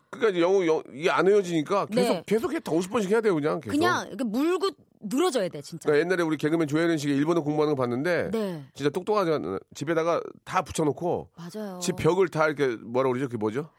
그러니까 0.10 0.40
영어 0.42 0.66
영, 0.66 0.84
이게 0.94 1.10
안 1.10 1.28
외워지니까 1.28 1.88
계속 1.88 2.14
네. 2.14 2.24
계속 2.26 2.54
해 2.54 2.60
50번씩 2.60 3.10
해야 3.10 3.22
돼요, 3.22 3.36
그냥 3.36 3.60
계속. 3.60 3.76
그냥 3.76 4.10
물고 4.26 4.70
늘어져야 5.02 5.48
돼 5.50 5.62
진짜. 5.62 5.88
그러니까 5.88 6.06
옛날에 6.06 6.24
우리 6.24 6.38
개그맨 6.38 6.68
조혜련 6.68 6.98
씨가 6.98 7.14
일본어 7.14 7.42
공부하는 7.42 7.76
거 7.76 7.82
봤는데 7.82 8.32
네, 8.32 8.66
진짜 8.74 8.90
똑똑하잖아. 8.90 9.60
집에다가 9.74 10.22
다 10.44 10.62
붙여놓고 10.62 11.30
맞아요. 11.38 11.80
집 11.80 11.96
벽을 11.96 12.28
다 12.28 12.48
이렇게 12.48 12.76
뭐라 12.84 13.10
그러죠? 13.10 13.28
그게 13.28 13.38
뭐죠? 13.38 13.70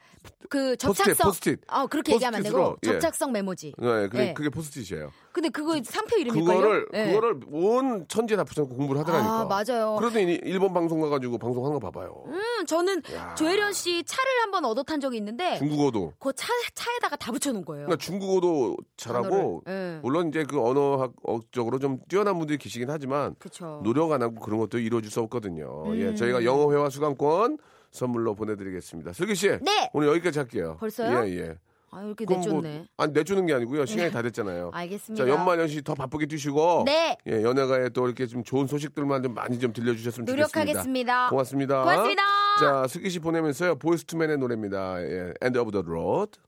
그 0.49 0.77
포스트잇, 0.77 0.97
접착성. 0.97 1.29
포스트잇. 1.31 1.61
아 1.69 1.87
그렇게 1.87 2.13
얘기하면 2.15 2.39
안 2.39 2.43
되고 2.43 2.57
포스트잇으로, 2.57 2.79
예. 2.97 3.01
접착성 3.01 3.31
메모지. 3.33 3.73
네, 3.79 3.87
그게, 4.09 4.19
네. 4.19 4.35
그게 4.35 4.49
포스트잇이에요. 4.49 5.13
근데 5.33 5.49
그거 5.49 5.81
상표 5.85 6.17
이름일걸요? 6.17 6.57
그거를 6.59 6.87
네. 6.93 7.07
그거를 7.13 7.41
온 7.53 8.05
천지에 8.09 8.37
다 8.37 8.43
붙여놓고 8.43 8.75
공부를 8.75 9.01
하더라니까. 9.03 9.33
아 9.33 9.45
맞아요. 9.45 9.95
그러더니 10.01 10.41
일본 10.43 10.75
방송 10.75 11.01
가가지고 11.01 11.39
방송하는 11.39 11.79
거 11.79 11.91
봐봐요. 11.91 12.25
음 12.27 12.67
저는 12.67 13.03
조혜련 13.37 13.73
씨 13.73 14.03
차를 14.05 14.25
한번 14.43 14.65
얻어 14.65 14.83
탄 14.83 14.99
적이 15.01 15.19
있는데 15.19 15.57
중국어도. 15.59 16.15
그 16.19 16.33
차 16.33 16.49
차에다가 16.75 17.17
다 17.17 17.31
붙여놓은 17.33 17.65
거예요. 17.65 17.87
그러니까 17.87 18.05
중국어도 18.05 18.77
잘하고. 18.97 19.63
예. 19.69 20.01
물론 20.03 20.29
이제 20.31 20.43
그 20.45 20.61
언어학적으로 20.61 21.79
좀 21.79 22.01
뛰어난 22.09 22.37
분들이 22.39 22.59
계시긴 22.59 22.91
하지만 22.91 23.37
그렇죠. 23.39 23.81
노력 23.85 24.11
안 24.13 24.23
하고 24.23 24.35
그런 24.41 24.59
것도 24.59 24.79
이루어질 24.79 25.11
수 25.11 25.21
없거든요. 25.21 25.85
음. 25.87 25.97
예, 26.01 26.15
저희가 26.15 26.45
영어 26.45 26.73
회화 26.73 26.89
수강권 26.91 27.59
선물로 27.91 28.35
보내드리겠습니다. 28.35 29.13
슬기 29.13 29.35
씨, 29.35 29.49
네. 29.61 29.91
오늘 29.93 30.09
여기까지 30.09 30.39
할게요. 30.39 30.77
벌써요? 30.81 31.27
예, 31.27 31.39
예. 31.39 31.55
아 31.93 32.03
이렇게 32.05 32.25
내쫓네. 32.25 32.79
뭐, 32.79 32.87
아니 32.99 33.13
내주는 33.13 33.45
게 33.47 33.53
아니고요. 33.53 33.85
시간이 33.85 34.13
다 34.13 34.23
됐잖아요. 34.23 34.71
알겠습니다. 34.73 35.25
자, 35.25 35.29
연말 35.29 35.59
연시 35.59 35.83
더 35.83 35.95
바쁘게 35.95 36.27
뛰시고 36.27 36.85
네. 36.87 37.17
예, 37.27 37.43
연예가에 37.43 37.89
또 37.89 38.07
이렇게 38.07 38.27
좀 38.27 38.45
좋은 38.45 38.69
소식들만 38.69 39.25
좀 39.25 39.35
많이 39.35 39.59
좀 39.59 39.73
들려주셨으면 39.73 40.25
좋겠습니다. 40.27 40.61
노력하겠습니다. 40.61 41.31
고맙습니다. 41.31 41.81
고맙습니다. 41.83 42.23
자, 42.61 42.87
슬기 42.89 43.11
씨 43.11 43.19
보내면서요. 43.19 43.77
보이스투맨의 43.81 44.39
노래입니다. 44.39 45.03
예, 45.03 45.35
End 45.43 45.59
of 45.59 45.73
the 45.73 45.85
Road. 45.85 46.39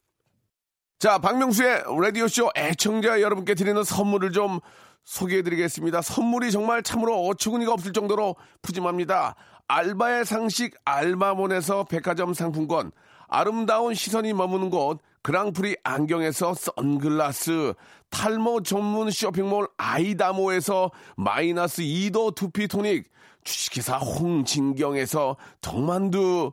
자, 1.00 1.18
박명수의 1.18 1.82
라디오쇼 2.00 2.52
애청자 2.56 3.20
여러분께 3.20 3.56
드리는 3.56 3.82
선물을 3.82 4.30
좀 4.30 4.60
소개해드리겠습니다. 5.02 6.02
선물이 6.02 6.52
정말 6.52 6.84
참으로 6.84 7.26
어처구니가 7.26 7.72
없을 7.72 7.92
정도로 7.92 8.36
푸짐합니다. 8.62 9.34
알바의 9.68 10.24
상식 10.24 10.74
알바몬에서 10.84 11.84
백화점 11.84 12.34
상품권, 12.34 12.92
아름다운 13.28 13.94
시선이 13.94 14.34
머무는 14.34 14.70
곳 14.70 15.00
그랑프리 15.22 15.76
안경에서 15.84 16.54
선글라스, 16.54 17.74
탈모 18.10 18.62
전문 18.62 19.10
쇼핑몰 19.10 19.68
아이다모에서 19.78 20.90
마이너스 21.16 21.82
2도 21.82 22.34
두피 22.34 22.68
토닉, 22.68 23.10
주식회사 23.44 23.96
홍진경에서 23.98 25.36
동만두, 25.60 26.52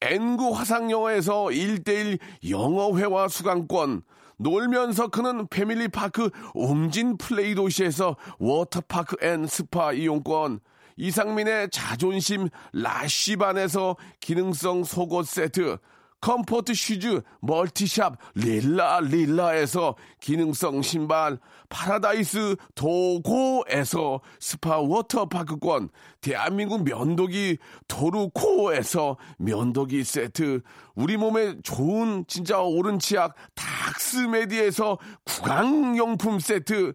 N구 0.00 0.50
화상영어에서 0.50 1.44
1대1 1.46 2.18
영어회화 2.48 3.28
수강권, 3.28 4.02
놀면서 4.38 5.08
크는 5.08 5.48
패밀리파크 5.48 6.30
웅진 6.54 7.18
플레이 7.18 7.54
도시에서 7.54 8.16
워터파크 8.38 9.16
and 9.24 9.46
스파 9.46 9.92
이용권, 9.92 10.60
이상민의 10.98 11.70
자존심 11.70 12.48
라쉬반에서 12.72 13.96
기능성 14.20 14.84
속옷 14.84 15.26
세트, 15.26 15.78
comfort 16.20 16.74
shoes 16.74 17.22
multi 17.40 17.82
shop 17.82 18.16
릴라 18.34 19.00
릴라에서 19.00 19.94
기능성 20.20 20.82
신발 20.82 21.38
파라다이스 21.68 22.56
도고에서 22.74 24.20
스파 24.40 24.78
워터파크권 24.78 25.90
대한민국 26.20 26.82
면도기 26.82 27.58
도루코에서 27.86 29.16
면도기 29.38 30.02
세트 30.02 30.62
우리 30.96 31.16
몸에 31.16 31.54
좋은 31.62 32.24
진짜 32.26 32.60
오른 32.60 32.98
치약 32.98 33.34
닥스메디에서 33.54 34.98
구강용품 35.24 36.40
세트 36.40 36.94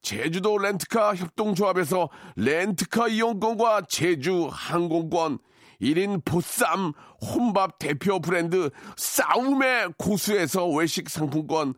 제주도 0.00 0.58
렌트카 0.58 1.14
협동조합에서 1.16 2.08
렌트카 2.36 3.08
이용권과 3.08 3.82
제주 3.88 4.48
항공권 4.50 5.38
1인 5.80 6.24
보쌈 6.24 6.92
혼밥 7.20 7.78
대표 7.78 8.20
브랜드 8.20 8.70
싸움의 8.96 9.92
고수에서 9.96 10.68
외식 10.68 11.08
상품권 11.08 11.74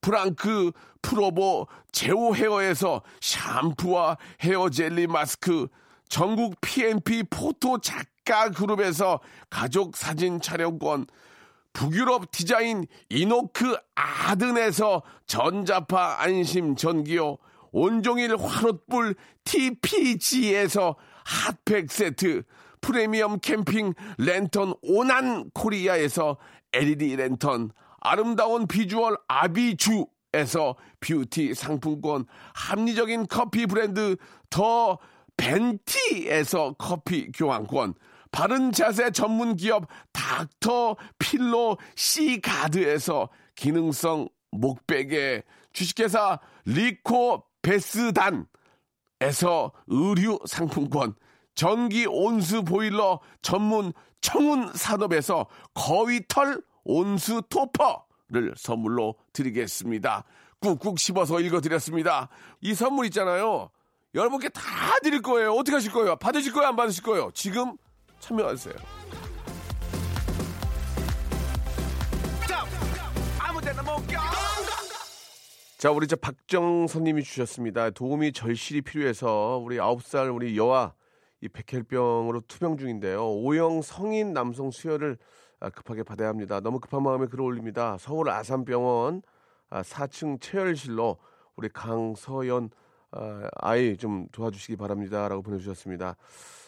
프랑크 0.00 0.72
프로보 1.02 1.66
제오 1.92 2.34
헤어에서 2.34 3.02
샴푸와 3.20 4.18
헤어 4.42 4.68
젤리 4.70 5.06
마스크 5.06 5.68
전국 6.08 6.60
PNP 6.60 7.24
포토 7.30 7.78
작가 7.78 8.50
그룹에서 8.50 9.20
가족 9.50 9.96
사진 9.96 10.40
촬영권 10.40 11.06
북유럽 11.74 12.30
디자인 12.30 12.86
이노크 13.10 13.76
아든에서 13.94 15.02
전자파 15.26 16.22
안심 16.22 16.76
전기요. 16.76 17.36
온종일 17.72 18.36
화롯불 18.36 19.16
TPG에서 19.44 20.96
핫팩 21.24 21.90
세트 21.90 22.44
프리미엄 22.80 23.40
캠핑 23.40 23.94
랜턴 24.18 24.74
오난 24.82 25.50
코리아에서 25.50 26.36
LED 26.72 27.16
랜턴 27.16 27.70
아름다운 28.00 28.68
비주얼 28.68 29.16
아비주에서 29.26 30.76
뷰티 31.00 31.54
상품권 31.54 32.26
합리적인 32.54 33.26
커피 33.26 33.66
브랜드 33.66 34.16
더 34.50 34.98
벤티에서 35.36 36.76
커피 36.78 37.32
교환권 37.32 37.94
바른 38.34 38.72
자세 38.72 39.12
전문 39.12 39.54
기업 39.54 39.86
닥터 40.12 40.96
필로 41.20 41.78
시가드에서 41.94 43.28
기능성 43.54 44.28
목베개 44.50 45.44
주식회사 45.72 46.40
리코 46.64 47.44
베스단에서 47.62 48.48
의류 49.86 50.40
상품권 50.46 51.14
전기 51.54 52.06
온수 52.06 52.64
보일러 52.64 53.20
전문 53.40 53.92
청운 54.20 54.72
산업에서 54.74 55.46
거위털 55.72 56.60
온수 56.82 57.40
토퍼를 57.48 58.54
선물로 58.56 59.14
드리겠습니다. 59.32 60.24
꾹꾹 60.60 60.96
씹어서 60.98 61.38
읽어드렸습니다. 61.38 62.28
이 62.60 62.74
선물 62.74 63.06
있잖아요. 63.06 63.70
여러분께 64.12 64.48
다 64.48 64.62
드릴 65.04 65.22
거예요. 65.22 65.52
어떻게 65.52 65.76
하실 65.76 65.92
거예요? 65.92 66.16
받으실 66.16 66.52
거예요? 66.52 66.70
안 66.70 66.74
받으실 66.74 67.04
거예요? 67.04 67.30
지금 67.32 67.76
참여하세요. 68.24 68.74
자, 75.76 75.90
우리 75.90 76.06
저 76.06 76.16
박정선님이 76.16 77.22
주셨습니다. 77.22 77.90
도움이 77.90 78.32
절실히 78.32 78.80
필요해서 78.80 79.60
우리 79.62 79.78
아홉 79.78 80.02
살 80.02 80.30
우리 80.30 80.56
여아 80.56 80.94
이 81.42 81.48
백혈병으로 81.48 82.40
투병 82.48 82.78
중인데요. 82.78 83.22
O형 83.22 83.82
성인 83.82 84.32
남성 84.32 84.70
수혈을 84.70 85.18
아, 85.60 85.68
급하게 85.68 86.02
받아야 86.02 86.28
합니다. 86.28 86.60
너무 86.60 86.80
급한 86.80 87.02
마음에 87.02 87.26
글을 87.26 87.44
올립니다. 87.44 87.98
서울 88.00 88.30
아산병원 88.30 89.20
4층 89.70 90.36
아, 90.36 90.38
채혈실로 90.40 91.18
우리 91.56 91.68
강서연 91.68 92.70
아, 93.10 93.48
아이 93.56 93.98
좀 93.98 94.26
도와주시기 94.32 94.76
바랍니다라고 94.76 95.42
보내주셨습니다. 95.42 96.16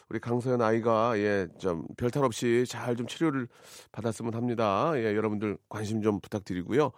우리 0.08 0.18
강서연 0.20 0.60
아이가 0.62 1.18
예 1.18 1.48
좀 1.58 1.86
별탈 1.96 2.24
없이 2.24 2.64
잘 2.68 2.96
좀 2.96 3.06
치료를 3.06 3.48
받았으면 3.92 4.34
합니다. 4.34 4.92
예 4.96 5.14
여러분들 5.16 5.58
관심 5.68 6.02
좀 6.02 6.20
부탁드리고요. 6.20 6.92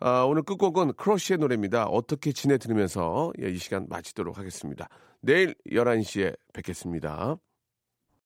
아, 0.00 0.22
오늘 0.24 0.42
끝곡은 0.42 0.94
크러쉬의 0.94 1.38
노래입니다. 1.38 1.86
어떻게 1.86 2.32
지내 2.32 2.58
들으면서 2.58 3.32
예, 3.40 3.50
이 3.50 3.56
시간 3.58 3.86
마치도록 3.88 4.36
하겠습니다. 4.36 4.88
내일 5.20 5.54
11시에 5.70 6.36
뵙겠습니다. 6.52 7.36